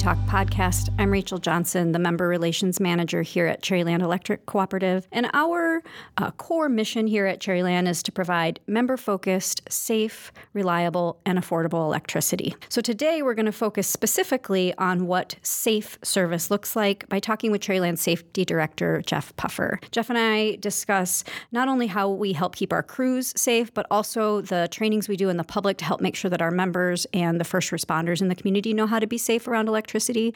Talk 0.00 0.16
podcast. 0.20 0.88
I'm 0.98 1.10
Rachel 1.10 1.36
Johnson, 1.36 1.92
the 1.92 1.98
Member 1.98 2.26
Relations 2.26 2.80
Manager 2.80 3.20
here 3.20 3.46
at 3.46 3.60
Cherryland 3.62 4.00
Electric 4.00 4.46
Cooperative. 4.46 5.06
And 5.12 5.28
our 5.34 5.82
uh, 6.16 6.30
core 6.30 6.70
mission 6.70 7.06
here 7.06 7.26
at 7.26 7.38
Cherryland 7.38 7.86
is 7.86 8.02
to 8.04 8.10
provide 8.10 8.60
member 8.66 8.96
focused, 8.96 9.60
safe, 9.70 10.32
reliable, 10.54 11.20
and 11.26 11.38
affordable 11.38 11.84
electricity. 11.84 12.56
So 12.70 12.80
today 12.80 13.20
we're 13.20 13.34
going 13.34 13.44
to 13.44 13.52
focus 13.52 13.88
specifically 13.88 14.72
on 14.78 15.06
what 15.06 15.34
safe 15.42 15.98
service 16.02 16.50
looks 16.50 16.74
like 16.74 17.06
by 17.10 17.20
talking 17.20 17.52
with 17.52 17.60
Cherryland 17.60 17.98
Safety 17.98 18.46
Director 18.46 19.02
Jeff 19.04 19.36
Puffer. 19.36 19.80
Jeff 19.90 20.08
and 20.08 20.18
I 20.18 20.56
discuss 20.60 21.24
not 21.52 21.68
only 21.68 21.88
how 21.88 22.08
we 22.08 22.32
help 22.32 22.56
keep 22.56 22.72
our 22.72 22.82
crews 22.82 23.34
safe, 23.36 23.74
but 23.74 23.86
also 23.90 24.40
the 24.40 24.66
trainings 24.70 25.10
we 25.10 25.18
do 25.18 25.28
in 25.28 25.36
the 25.36 25.44
public 25.44 25.76
to 25.76 25.84
help 25.84 26.00
make 26.00 26.16
sure 26.16 26.30
that 26.30 26.40
our 26.40 26.50
members 26.50 27.06
and 27.12 27.38
the 27.38 27.44
first 27.44 27.70
responders 27.70 28.22
in 28.22 28.28
the 28.28 28.34
community 28.34 28.72
know 28.72 28.86
how 28.86 28.98
to 28.98 29.06
be 29.06 29.18
safe 29.18 29.46
around 29.46 29.68
electricity. 29.68 29.89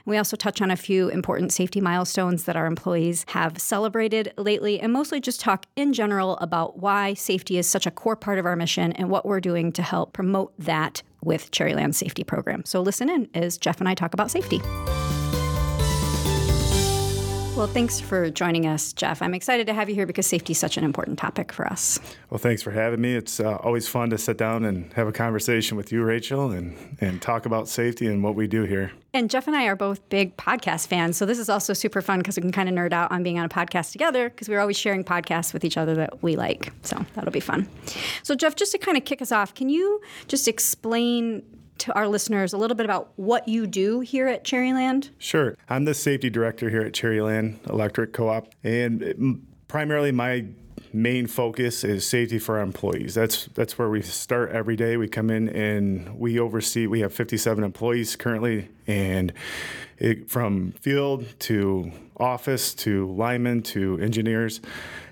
We 0.04 0.16
also 0.16 0.36
touch 0.36 0.60
on 0.60 0.70
a 0.70 0.76
few 0.76 1.08
important 1.08 1.52
safety 1.52 1.80
milestones 1.80 2.44
that 2.44 2.56
our 2.56 2.66
employees 2.66 3.24
have 3.28 3.58
celebrated 3.58 4.32
lately, 4.36 4.80
and 4.80 4.92
mostly 4.92 5.20
just 5.20 5.40
talk 5.40 5.66
in 5.76 5.92
general 5.92 6.36
about 6.38 6.78
why 6.78 7.14
safety 7.14 7.58
is 7.58 7.66
such 7.66 7.86
a 7.86 7.90
core 7.90 8.16
part 8.16 8.38
of 8.38 8.46
our 8.46 8.56
mission 8.56 8.92
and 8.92 9.10
what 9.10 9.26
we're 9.26 9.40
doing 9.40 9.72
to 9.72 9.82
help 9.82 10.12
promote 10.12 10.52
that 10.58 11.02
with 11.22 11.50
Cherryland 11.50 11.94
Safety 11.94 12.24
Program. 12.24 12.64
So 12.64 12.80
listen 12.80 13.08
in 13.08 13.28
as 13.34 13.58
Jeff 13.58 13.80
and 13.80 13.88
I 13.88 13.94
talk 13.94 14.14
about 14.14 14.30
safety. 14.30 14.60
Well, 17.56 17.68
thanks 17.68 18.00
for 18.00 18.30
joining 18.30 18.66
us, 18.66 18.92
Jeff. 18.92 19.22
I'm 19.22 19.32
excited 19.32 19.68
to 19.68 19.74
have 19.74 19.88
you 19.88 19.94
here 19.94 20.06
because 20.06 20.26
safety 20.26 20.50
is 20.50 20.58
such 20.58 20.76
an 20.76 20.82
important 20.82 21.20
topic 21.20 21.52
for 21.52 21.64
us. 21.68 22.00
Well, 22.28 22.38
thanks 22.38 22.62
for 22.62 22.72
having 22.72 23.00
me. 23.00 23.14
It's 23.14 23.38
uh, 23.38 23.58
always 23.58 23.86
fun 23.86 24.10
to 24.10 24.18
sit 24.18 24.36
down 24.36 24.64
and 24.64 24.92
have 24.94 25.06
a 25.06 25.12
conversation 25.12 25.76
with 25.76 25.92
you, 25.92 26.02
Rachel, 26.02 26.50
and, 26.50 26.76
and 27.00 27.22
talk 27.22 27.46
about 27.46 27.68
safety 27.68 28.08
and 28.08 28.24
what 28.24 28.34
we 28.34 28.48
do 28.48 28.64
here. 28.64 28.90
And 29.12 29.30
Jeff 29.30 29.46
and 29.46 29.54
I 29.54 29.66
are 29.66 29.76
both 29.76 30.06
big 30.08 30.36
podcast 30.36 30.88
fans. 30.88 31.16
So 31.16 31.26
this 31.26 31.38
is 31.38 31.48
also 31.48 31.74
super 31.74 32.02
fun 32.02 32.18
because 32.18 32.34
we 32.34 32.42
can 32.42 32.50
kind 32.50 32.68
of 32.68 32.74
nerd 32.74 32.92
out 32.92 33.12
on 33.12 33.22
being 33.22 33.38
on 33.38 33.44
a 33.44 33.48
podcast 33.48 33.92
together 33.92 34.30
because 34.30 34.48
we're 34.48 34.60
always 34.60 34.76
sharing 34.76 35.04
podcasts 35.04 35.52
with 35.52 35.64
each 35.64 35.76
other 35.76 35.94
that 35.94 36.24
we 36.24 36.34
like. 36.34 36.72
So 36.82 37.06
that'll 37.14 37.30
be 37.30 37.38
fun. 37.38 37.68
So, 38.24 38.34
Jeff, 38.34 38.56
just 38.56 38.72
to 38.72 38.78
kind 38.78 38.96
of 38.96 39.04
kick 39.04 39.22
us 39.22 39.30
off, 39.30 39.54
can 39.54 39.68
you 39.68 40.00
just 40.26 40.48
explain 40.48 41.44
to 41.84 41.94
our 41.94 42.08
listeners 42.08 42.54
a 42.54 42.56
little 42.56 42.74
bit 42.74 42.86
about 42.86 43.12
what 43.16 43.46
you 43.46 43.66
do 43.66 44.00
here 44.00 44.26
at 44.26 44.42
Cherryland? 44.42 45.10
Sure. 45.18 45.54
I'm 45.68 45.84
the 45.84 45.92
safety 45.92 46.30
director 46.30 46.70
here 46.70 46.80
at 46.80 46.92
Cherryland 46.92 47.58
Electric 47.68 48.14
Co 48.14 48.28
op. 48.28 48.48
And 48.62 49.46
primarily, 49.68 50.10
my 50.10 50.46
main 50.94 51.26
focus 51.26 51.84
is 51.84 52.06
safety 52.06 52.38
for 52.38 52.56
our 52.56 52.62
employees. 52.62 53.14
That's 53.14 53.46
that's 53.54 53.78
where 53.78 53.90
we 53.90 54.00
start 54.00 54.50
every 54.52 54.76
day. 54.76 54.96
We 54.96 55.08
come 55.08 55.28
in 55.28 55.50
and 55.50 56.18
we 56.18 56.38
oversee. 56.38 56.86
We 56.86 57.00
have 57.00 57.12
57 57.12 57.62
employees 57.62 58.16
currently, 58.16 58.68
and 58.86 59.32
it, 59.98 60.30
from 60.30 60.72
field 60.80 61.26
to 61.40 61.92
office 62.16 62.74
to 62.74 63.12
linemen 63.12 63.62
to 63.62 63.98
engineers, 64.00 64.60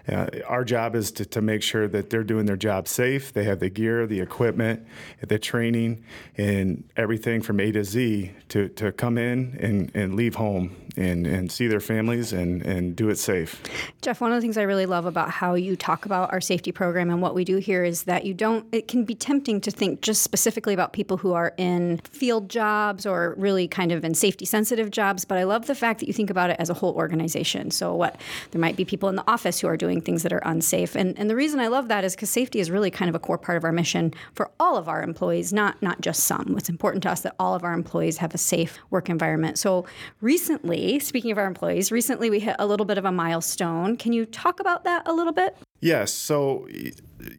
uh, 0.08 0.26
our 0.48 0.64
job 0.64 0.96
is 0.96 1.12
to, 1.12 1.24
to 1.24 1.40
make 1.40 1.62
sure 1.62 1.86
that 1.86 2.10
they're 2.10 2.24
doing 2.24 2.46
their 2.46 2.56
job 2.56 2.88
safe. 2.88 3.32
They 3.32 3.44
have 3.44 3.60
the 3.60 3.70
gear, 3.70 4.06
the 4.06 4.20
equipment, 4.20 4.84
the 5.20 5.38
training, 5.38 6.04
and 6.36 6.84
everything 6.96 7.40
from 7.40 7.60
A 7.60 7.70
to 7.72 7.84
Z 7.84 8.32
to, 8.48 8.68
to 8.70 8.92
come 8.92 9.16
in 9.16 9.56
and, 9.60 9.92
and 9.94 10.14
leave 10.16 10.34
home 10.34 10.76
and, 10.96 11.26
and 11.26 11.50
see 11.50 11.68
their 11.68 11.80
families 11.80 12.32
and, 12.32 12.62
and 12.62 12.96
do 12.96 13.08
it 13.08 13.16
safe. 13.16 13.62
Jeff, 14.02 14.20
one 14.20 14.32
of 14.32 14.36
the 14.36 14.42
things 14.42 14.58
I 14.58 14.62
really 14.62 14.86
love 14.86 15.06
about 15.06 15.30
how 15.30 15.54
you 15.54 15.76
talk 15.76 16.04
about 16.04 16.32
our 16.32 16.40
safety 16.40 16.72
program 16.72 17.08
and 17.08 17.22
what 17.22 17.34
we 17.34 17.44
do 17.44 17.56
here 17.58 17.84
is 17.84 18.02
that 18.02 18.26
you 18.26 18.34
don't, 18.34 18.66
it 18.72 18.88
can 18.88 19.04
be 19.04 19.14
tempting 19.14 19.60
to 19.62 19.70
think 19.70 20.02
just 20.02 20.22
specifically 20.22 20.74
about 20.74 20.92
people 20.92 21.16
who 21.16 21.32
are 21.32 21.54
in 21.56 21.98
field 22.10 22.50
jobs 22.50 23.06
or 23.06 23.34
really 23.38 23.68
kind 23.68 23.92
of 23.92 24.04
in 24.04 24.14
safety 24.14 24.44
sensitive 24.44 24.90
jobs, 24.90 25.24
but 25.24 25.38
I 25.38 25.44
love 25.44 25.66
the 25.66 25.74
fact 25.74 26.00
that 26.00 26.08
you 26.08 26.12
think 26.12 26.28
about 26.28 26.50
it 26.50 26.56
as 26.58 26.68
a 26.68 26.74
whole 26.74 26.91
organization. 26.92 27.70
So, 27.70 27.94
what 27.94 28.20
there 28.50 28.60
might 28.60 28.76
be 28.76 28.84
people 28.84 29.08
in 29.08 29.16
the 29.16 29.24
office 29.30 29.60
who 29.60 29.68
are 29.68 29.76
doing 29.76 30.00
things 30.00 30.22
that 30.22 30.32
are 30.32 30.42
unsafe. 30.44 30.94
And, 30.94 31.18
and 31.18 31.28
the 31.28 31.36
reason 31.36 31.60
I 31.60 31.68
love 31.68 31.88
that 31.88 32.04
is 32.04 32.14
because 32.14 32.30
safety 32.30 32.60
is 32.60 32.70
really 32.70 32.90
kind 32.90 33.08
of 33.08 33.14
a 33.14 33.18
core 33.18 33.38
part 33.38 33.56
of 33.56 33.64
our 33.64 33.72
mission 33.72 34.14
for 34.34 34.50
all 34.60 34.76
of 34.76 34.88
our 34.88 35.02
employees, 35.02 35.52
not, 35.52 35.80
not 35.82 36.00
just 36.00 36.24
some. 36.24 36.54
It's 36.56 36.68
important 36.68 37.02
to 37.04 37.10
us 37.10 37.20
that 37.22 37.34
all 37.38 37.54
of 37.54 37.64
our 37.64 37.72
employees 37.72 38.18
have 38.18 38.34
a 38.34 38.38
safe 38.38 38.78
work 38.90 39.08
environment. 39.08 39.58
So, 39.58 39.86
recently, 40.20 40.98
speaking 40.98 41.30
of 41.30 41.38
our 41.38 41.46
employees, 41.46 41.92
recently 41.92 42.30
we 42.30 42.40
hit 42.40 42.56
a 42.58 42.66
little 42.66 42.86
bit 42.86 42.98
of 42.98 43.04
a 43.04 43.12
milestone. 43.12 43.96
Can 43.96 44.12
you 44.12 44.26
talk 44.26 44.60
about 44.60 44.84
that 44.84 45.06
a 45.06 45.12
little 45.12 45.32
bit? 45.32 45.56
Yes. 45.80 46.12
So, 46.12 46.68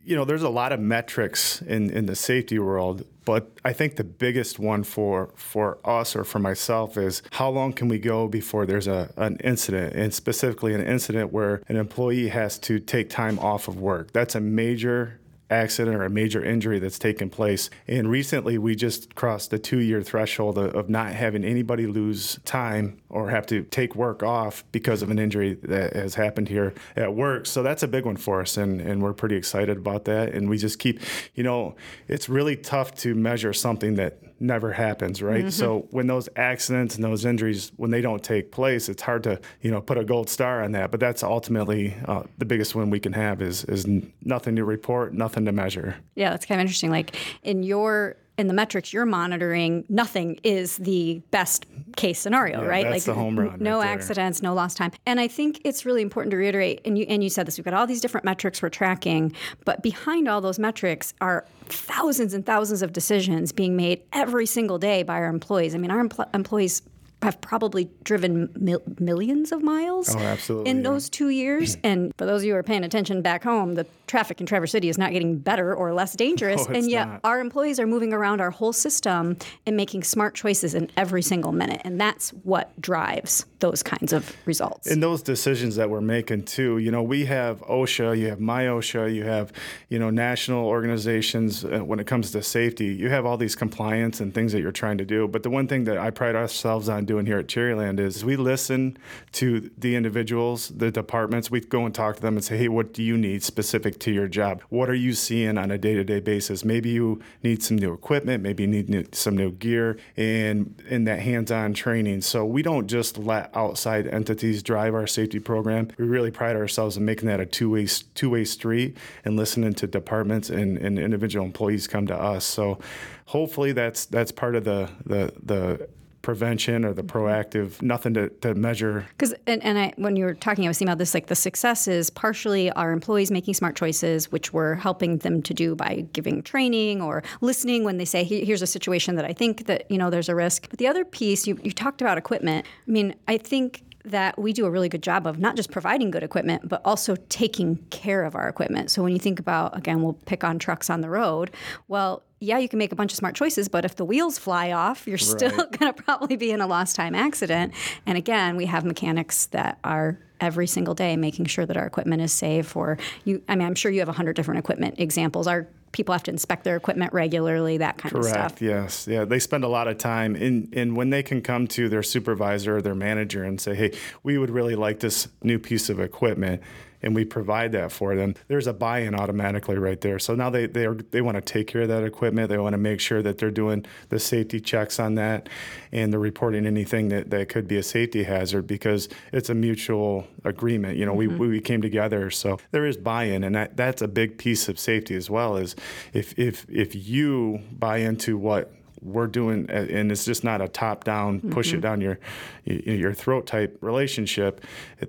you 0.04 0.16
know, 0.16 0.26
there's 0.26 0.44
a 0.44 0.50
lot 0.50 0.72
of 0.72 0.80
metrics 0.80 1.62
in, 1.62 1.90
in 1.90 2.06
the 2.06 2.16
safety 2.16 2.60
world, 2.60 3.06
but 3.26 3.52
I 3.64 3.74
think 3.74 3.96
the 3.96 4.04
biggest 4.04 4.60
one 4.60 4.84
for 4.84 5.32
for 5.36 5.78
us 5.86 6.16
or 6.16 6.24
for 6.24 6.40
myself 6.40 6.98
is 6.98 7.22
how 7.32 7.50
long 7.50 7.74
can 7.74 7.88
we 7.88 8.00
go 8.00 8.28
before 8.28 8.66
there's 8.66 8.88
a 8.88 9.12
an 9.18 9.38
incident, 9.44 9.96
and 9.96 10.14
specifically 10.14 10.74
an 10.74 10.82
incident 10.82 11.32
where 11.32 11.62
an 11.68 11.76
employee 11.76 12.30
has 12.30 12.60
to 12.60 12.80
take 12.80 13.10
time 13.10 13.40
off 13.40 13.68
of 13.68 13.80
work. 13.80 14.12
That's 14.12 14.36
a 14.36 14.42
major 14.42 15.20
accident 15.50 15.96
or 15.96 16.04
a 16.04 16.10
major 16.10 16.44
injury 16.44 16.80
that's 16.80 17.00
taken 17.00 17.30
place. 17.30 17.70
And 17.88 18.10
recently, 18.10 18.58
we 18.58 18.76
just 18.76 19.16
crossed 19.16 19.52
the 19.52 19.60
two 19.60 19.80
year 19.80 20.02
threshold 20.02 20.58
of 20.58 20.90
not 20.90 21.14
having 21.14 21.46
anybody 21.46 21.86
lose 21.86 22.40
time 22.44 22.98
or 23.14 23.30
have 23.30 23.46
to 23.46 23.62
take 23.66 23.96
work 23.96 24.24
off 24.24 24.64
because 24.72 25.04
of 25.04 25.12
an 25.12 25.20
injury 25.20 25.54
that 25.62 25.94
has 25.94 26.16
happened 26.16 26.50
here 26.50 26.74
at 26.96 27.14
work. 27.14 27.46
So 27.46 27.62
that's 27.62 27.84
a 27.84 27.88
big 27.88 28.06
one 28.06 28.18
for 28.18 28.42
us, 28.42 28.58
and, 28.58 28.82
and 28.82 29.04
we're 29.04 29.14
pretty 29.14 29.36
excited 29.36 29.78
about 29.78 30.06
that. 30.06 30.34
And 30.34 30.50
we 30.50 30.58
just 30.58 30.80
keep, 30.80 31.00
you 31.36 31.44
know, 31.44 31.76
it's 32.08 32.28
really 32.28 32.56
tough 32.56 32.96
to 32.96 33.14
measure 33.14 33.54
something 33.54 33.96
that 33.96 34.18
never 34.40 34.74
happens, 34.74 35.22
right? 35.22 35.42
Mm-hmm. 35.42 35.50
So 35.50 35.88
when 35.92 36.08
those 36.08 36.28
accidents 36.36 36.96
and 36.96 37.04
those 37.04 37.24
injuries, 37.24 37.72
when 37.78 37.92
they 37.92 38.02
don't 38.02 38.24
take 38.24 38.52
place, 38.52 38.90
it's 38.90 39.04
hard 39.04 39.24
to, 39.24 39.40
you 39.62 39.70
know, 39.70 39.80
put 39.80 40.00
a 40.00 40.04
gold 40.04 40.28
star 40.28 40.64
on 40.64 40.72
that. 40.72 40.90
But 40.90 41.00
that's 41.00 41.22
ultimately 41.22 41.96
uh, 42.08 42.24
the 42.40 42.46
biggest 42.46 42.74
one 42.74 42.90
we 42.90 43.00
can 43.00 43.14
have 43.14 43.44
is 43.44 43.64
is 43.66 43.88
nothing 44.24 44.56
to 44.56 44.66
report, 44.66 45.14
nothing 45.14 45.46
to 45.46 45.52
measure. 45.52 45.96
Yeah, 46.16 46.32
that's 46.32 46.48
kind 46.48 46.60
of 46.60 46.64
interesting. 46.64 46.90
Like 46.90 47.16
in 47.44 47.62
your 47.62 48.18
in 48.38 48.48
the 48.48 48.54
metrics 48.54 48.92
you're 48.92 49.06
monitoring, 49.06 49.86
nothing 49.90 50.40
is 50.44 50.78
the 50.78 51.22
best 51.32 51.66
case 51.96 52.20
scenario, 52.20 52.62
yeah, 52.62 52.68
right? 52.68 52.84
That's 52.84 52.96
like 52.96 53.04
the 53.04 53.14
home 53.14 53.40
run. 53.40 53.58
No 53.60 53.78
right 53.80 53.88
accidents, 53.88 54.42
no 54.42 54.54
lost 54.54 54.78
time. 54.78 54.92
And 55.06 55.20
I 55.20 55.28
think 55.28 55.62
it's 55.64 55.86
really 55.86 56.02
important 56.02 56.32
to 56.32 56.38
reiterate, 56.38 56.82
and 56.86 56.98
you 56.98 57.06
and 57.08 57.24
you 57.24 57.30
said 57.30 57.46
this, 57.46 57.58
we've 57.58 57.66
got 57.66 57.74
all 57.74 57.86
these 57.86 58.02
different 58.02 58.26
metrics 58.26 58.62
we're 58.62 58.70
tracking, 58.70 59.34
but 59.66 59.84
behind 59.84 60.28
all 60.28 60.42
those 60.42 60.58
metrics 60.60 61.14
are 61.22 61.46
thousands 61.66 62.34
and 62.34 62.46
thousands 62.46 62.82
of 62.82 62.92
decisions 62.94 63.52
being 63.52 63.76
made 63.76 64.02
every 64.14 64.46
single 64.46 64.78
day 64.78 65.04
by 65.04 65.16
our 65.16 65.28
employees. 65.28 65.76
I 65.76 65.78
mean, 65.78 65.92
our 65.92 66.04
empl- 66.04 66.34
employees 66.34 66.82
have 67.24 67.42
probably 67.42 67.90
driven 68.04 68.50
mil- 68.56 68.84
millions 69.00 69.52
of 69.52 69.64
miles 69.64 70.16
oh, 70.16 70.20
absolutely, 70.20 70.70
in 70.70 70.78
yeah. 70.78 70.84
those 70.84 71.10
two 71.10 71.30
years. 71.30 71.78
and 71.84 72.14
for 72.18 72.26
those 72.26 72.42
of 72.42 72.46
you 72.46 72.54
who 72.54 72.60
are 72.60 72.64
paying 72.64 72.84
attention 72.84 73.22
back 73.22 73.44
home, 73.44 73.76
the 73.76 73.86
traffic 74.08 74.40
in 74.40 74.46
Traverse 74.46 74.72
City 74.72 74.90
is 74.90 74.98
not 74.98 75.12
getting 75.12 75.38
better 75.38 75.74
or 75.74 75.94
less 75.94 76.14
dangerous. 76.14 76.68
No, 76.74 76.80
and 76.80 76.90
yet 76.90 77.08
not. 77.08 77.20
our 77.24 77.40
employees 77.40 77.80
are 77.80 77.86
moving 77.86 78.14
around 78.14 78.40
our 78.40 78.50
whole 78.50 78.74
system 78.74 79.38
and 79.66 79.76
making 79.76 80.04
smart 80.04 80.34
choices 80.34 80.74
in 80.74 80.90
every 80.96 81.22
single 81.22 81.52
minute. 81.52 81.82
And 81.84 82.00
that's 82.00 82.30
what 82.30 82.80
drives 82.82 83.46
those 83.60 83.82
kinds 83.82 84.12
of 84.12 84.36
results. 84.46 84.88
And 84.88 85.02
those 85.02 85.22
decisions 85.22 85.76
that 85.78 85.90
we're 85.90 86.02
making 86.02 86.44
too, 86.44 86.80
you 86.80 86.92
know, 86.92 87.02
we 87.04 87.26
have 87.26 87.62
OSHA, 87.62 88.18
you 88.18 88.28
have 88.28 88.40
MIOSHA, 88.40 89.14
you 89.14 89.24
have, 89.24 89.54
you 89.90 90.00
know, 90.00 90.10
national 90.10 90.66
organizations 90.66 91.64
uh, 91.64 91.80
when 91.80 92.00
it 92.00 92.08
comes 92.08 92.32
to 92.32 92.44
safety. 92.44 92.88
You 92.88 93.10
have 93.10 93.26
all 93.26 93.38
these 93.38 93.56
compliance 93.56 94.20
and 94.20 94.34
things 94.34 94.52
that 94.52 94.62
you're 94.62 94.72
trying 94.72 94.98
to 94.98 95.06
do. 95.06 95.28
But 95.28 95.44
the 95.44 95.50
one 95.50 95.68
thing 95.68 95.86
that 95.86 95.98
I 95.98 96.10
pride 96.10 96.36
ourselves 96.36 96.90
on 96.90 97.06
doing 97.06 97.13
here 97.20 97.40
at 97.40 97.48
Cherryland 97.48 98.00
is 98.00 98.26
we 98.26 98.36
listen 98.36 98.98
to 99.34 99.72
the 99.78 99.96
individuals, 99.96 100.70
the 100.70 100.92
departments. 100.92 101.50
We 101.50 101.62
go 101.62 101.86
and 101.86 101.94
talk 101.94 102.16
to 102.16 102.22
them 102.22 102.36
and 102.36 102.44
say, 102.44 102.58
hey, 102.58 102.68
what 102.68 102.94
do 102.94 103.04
you 103.04 103.18
need 103.18 103.44
specific 103.44 104.00
to 104.00 104.12
your 104.12 104.28
job? 104.28 104.62
What 104.70 104.90
are 104.90 104.96
you 104.96 105.14
seeing 105.14 105.58
on 105.58 105.72
a 105.72 105.78
day 105.78 105.94
to 105.94 106.04
day 106.04 106.20
basis? 106.20 106.66
Maybe 106.66 106.90
you 106.90 107.22
need 107.44 107.64
some 107.64 107.78
new 107.78 107.94
equipment, 107.94 108.44
maybe 108.44 108.64
you 108.64 108.70
need 108.70 108.90
new, 108.90 109.06
some 109.12 109.38
new 109.38 109.52
gear 109.52 109.98
and 110.18 110.82
in 110.90 111.06
that 111.06 111.20
hands 111.20 111.52
on 111.52 111.74
training. 111.74 112.22
So 112.22 112.46
we 112.46 112.62
don't 112.62 112.88
just 112.88 113.18
let 113.18 113.56
outside 113.56 114.08
entities 114.08 114.64
drive 114.64 114.94
our 114.94 115.08
safety 115.08 115.40
program. 115.40 115.90
We 115.98 116.06
really 116.06 116.32
pride 116.32 116.56
ourselves 116.56 116.98
in 116.98 117.06
making 117.06 117.28
that 117.28 117.40
a 117.40 117.46
two 117.46 117.70
way 117.70 117.88
two 118.16 118.30
way 118.30 118.46
street 118.46 118.98
and 119.26 119.36
listening 119.36 119.74
to 119.74 119.88
departments 119.88 120.50
and, 120.50 120.78
and 120.78 121.00
individual 121.00 121.46
employees 121.46 121.88
come 121.88 122.08
to 122.08 122.16
us. 122.16 122.46
So 122.46 122.80
hopefully 123.26 123.72
that's 123.72 124.06
that's 124.06 124.32
part 124.32 124.56
of 124.56 124.64
the 124.64 124.90
the 125.06 125.34
the 125.44 125.90
prevention 126.24 126.84
or 126.84 126.94
the 126.94 127.04
mm-hmm. 127.04 127.16
proactive, 127.16 127.80
nothing 127.84 128.16
to, 128.16 128.30
to 128.30 128.56
measure. 128.56 129.06
Because 129.10 129.36
and, 129.46 129.64
and 129.64 129.78
I, 129.78 129.94
when 129.98 130.16
you 130.16 130.26
were 130.26 130.34
talking, 130.34 130.66
I 130.66 130.70
was 130.70 130.80
thinking 130.80 130.90
about 130.90 130.98
this. 130.98 131.14
Like 131.14 131.28
the 131.28 131.36
success 131.36 131.88
is 131.88 132.10
partially 132.10 132.72
our 132.72 132.92
employees 132.92 133.30
making 133.30 133.54
smart 133.54 133.76
choices, 133.76 134.32
which 134.32 134.52
we're 134.52 134.74
helping 134.74 135.20
them 135.20 135.44
to 135.44 135.54
do 135.54 135.76
by 135.76 136.08
giving 136.14 136.42
training 136.42 137.02
or 137.02 137.22
listening 137.42 137.84
when 137.84 137.98
they 137.98 138.06
say, 138.06 138.24
"Here's 138.24 138.64
a 138.64 138.68
situation 138.68 139.16
that 139.18 139.26
I 139.26 139.34
think 139.34 139.68
that 139.68 139.90
you 139.92 140.00
know 140.00 140.10
there's 140.10 140.30
a 140.30 140.36
risk." 140.36 140.68
But 140.70 140.80
the 140.80 140.88
other 140.88 141.06
piece, 141.06 141.46
you, 141.46 141.60
you 141.62 141.72
talked 141.72 142.02
about 142.02 142.18
equipment. 142.18 142.66
I 142.88 142.92
mean, 142.92 143.16
I 143.28 143.38
think 143.38 143.84
that 144.06 144.38
we 144.38 144.52
do 144.52 144.66
a 144.66 144.72
really 144.72 144.90
good 144.90 145.04
job 145.04 145.26
of 145.26 145.40
not 145.40 145.56
just 145.56 145.72
providing 145.72 146.12
good 146.12 146.24
equipment, 146.24 146.68
but 146.68 146.82
also 146.84 147.16
taking 147.30 147.78
care 147.90 148.24
of 148.24 148.36
our 148.36 148.50
equipment. 148.50 148.92
So 148.92 149.02
when 149.02 149.14
you 149.14 149.20
think 149.20 149.40
about, 149.40 149.78
again, 149.78 150.02
we'll 150.02 150.14
pick 150.26 150.44
on 150.44 150.60
trucks 150.60 150.90
on 150.90 151.02
the 151.02 151.10
road. 151.10 151.52
Well, 151.88 152.24
yeah, 152.44 152.58
you 152.58 152.68
can 152.68 152.78
make 152.78 152.92
a 152.92 152.96
bunch 152.96 153.14
of 153.14 153.18
smart 153.18 153.36
choices, 153.36 153.70
but 153.70 153.86
if 153.86 153.96
the 153.96 154.06
wheels 154.06 154.38
fly 154.38 154.72
off, 154.72 155.08
you're 155.08 155.18
still 155.18 155.50
going 155.56 155.94
to 155.94 155.94
probably 155.94 156.36
be 156.36 156.52
in 156.52 156.60
a 156.60 156.68
lost 156.68 156.96
time 156.96 157.16
accident. 157.16 157.74
And 158.06 158.18
again, 158.18 158.58
we 158.58 158.66
have 158.66 158.84
mechanics 158.84 159.46
that 159.48 159.80
are 159.84 160.20
every 160.42 160.68
single 160.68 160.94
day 160.94 161.16
making 161.16 161.46
sure 161.46 161.66
that 161.66 161.78
our 161.78 161.86
equipment 161.86 162.22
is 162.22 162.34
safe. 162.34 162.76
Or 162.76 162.98
you, 163.24 163.42
I 163.48 163.56
mean, 163.56 163.66
I'm 163.66 163.76
sure 163.76 163.92
you 163.92 164.02
have 164.02 164.10
a 164.10 164.14
hundred 164.14 164.36
different 164.36 164.60
equipment 164.60 164.96
examples. 164.98 165.48
Our 165.48 165.68
people 165.94 166.12
have 166.12 166.24
to 166.24 166.32
inspect 166.32 166.66
their 166.66 166.76
equipment 166.76 167.14
regularly, 167.14 167.78
that 167.78 167.98
kind 167.98 168.14
of 168.16 168.26
stuff. 168.26 168.58
Correct. 168.58 168.62
Yes. 168.62 169.08
Yeah. 169.08 169.24
They 169.24 169.40
spend 169.40 169.64
a 169.64 169.70
lot 169.70 169.88
of 169.88 169.98
time 169.98 170.36
in, 170.36 170.70
and 170.74 170.98
when 170.98 171.12
they 171.12 171.24
can 171.24 171.42
come 171.42 171.68
to 171.68 171.88
their 171.88 172.04
supervisor 172.04 172.78
or 172.78 172.82
their 172.82 172.96
manager 172.96 173.44
and 173.44 173.62
say, 173.62 173.74
"Hey, 173.74 173.94
we 174.22 174.38
would 174.38 174.50
really 174.50 174.76
like 174.76 175.00
this 175.00 175.30
new 175.44 175.60
piece 175.60 175.90
of 175.90 176.00
equipment," 176.00 176.62
and 177.04 177.14
we 177.14 177.26
provide 177.26 177.74
that 177.74 177.92
for 177.92 178.16
them, 178.16 178.34
there's 178.48 178.66
a 178.66 178.74
buy-in 178.74 179.14
automatically 179.14 179.78
right 179.78 180.00
there. 180.02 180.18
So 180.20 180.34
now 180.36 180.50
they 180.50 180.66
they 180.66 180.86
are, 180.86 180.96
they 180.96 181.22
want 181.22 181.36
to 181.36 181.42
take 181.42 181.68
care 181.68 181.82
of 181.82 181.90
that 181.90 182.04
equipment. 182.04 182.50
They 182.50 182.58
want 182.58 182.74
to 182.74 182.78
make 182.78 183.00
sure 183.00 183.22
that 183.22 183.38
they're 183.38 183.52
doing 183.52 183.86
the 184.10 184.20
safety 184.20 184.60
checks 184.60 185.00
on 185.00 185.16
that, 185.16 185.50
and 185.92 186.12
they're 186.12 186.20
reporting 186.20 186.66
anything 186.66 187.10
that, 187.10 187.30
that 187.30 187.50
could 187.50 187.68
be 187.68 187.78
a 187.78 187.84
safety 187.84 188.24
hazard 188.24 188.66
because 188.66 189.10
it's 189.32 189.50
a 189.50 189.54
mutual 189.54 190.28
agreement. 190.44 190.98
You 190.98 191.06
know, 191.06 191.14
we, 191.14 191.28
mm-hmm. 191.28 191.38
we 191.38 191.60
came 191.60 191.82
together, 191.82 192.30
so 192.32 192.58
there 192.72 192.86
is 192.86 192.98
buy-in, 192.98 193.44
and 193.44 193.56
that, 193.56 193.76
that's 193.78 194.02
a 194.02 194.08
big 194.08 194.38
piece 194.38 194.70
of 194.70 194.80
safety 194.80 195.16
as 195.16 195.30
well. 195.30 195.58
Is 195.58 195.76
if 196.14 196.38
if 196.40 196.66
if 196.70 196.96
you 196.96 197.62
buy 197.72 197.98
into 197.98 198.38
what 198.38 198.72
we're 199.02 199.28
doing, 199.28 199.70
and 199.70 200.12
it's 200.12 200.24
just 200.24 200.46
not 200.46 200.62
a 200.62 200.68
top-down, 200.70 201.42
push 201.52 201.74
it 201.74 201.78
mm-hmm. 201.78 201.82
down 201.82 202.02
your 202.02 202.20
your 202.66 203.14
throat 203.14 203.46
type 203.46 203.78
relationship. 203.82 204.62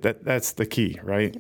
That 0.03 0.25
that's 0.25 0.53
the 0.53 0.67
key, 0.67 0.99
right? 1.03 1.37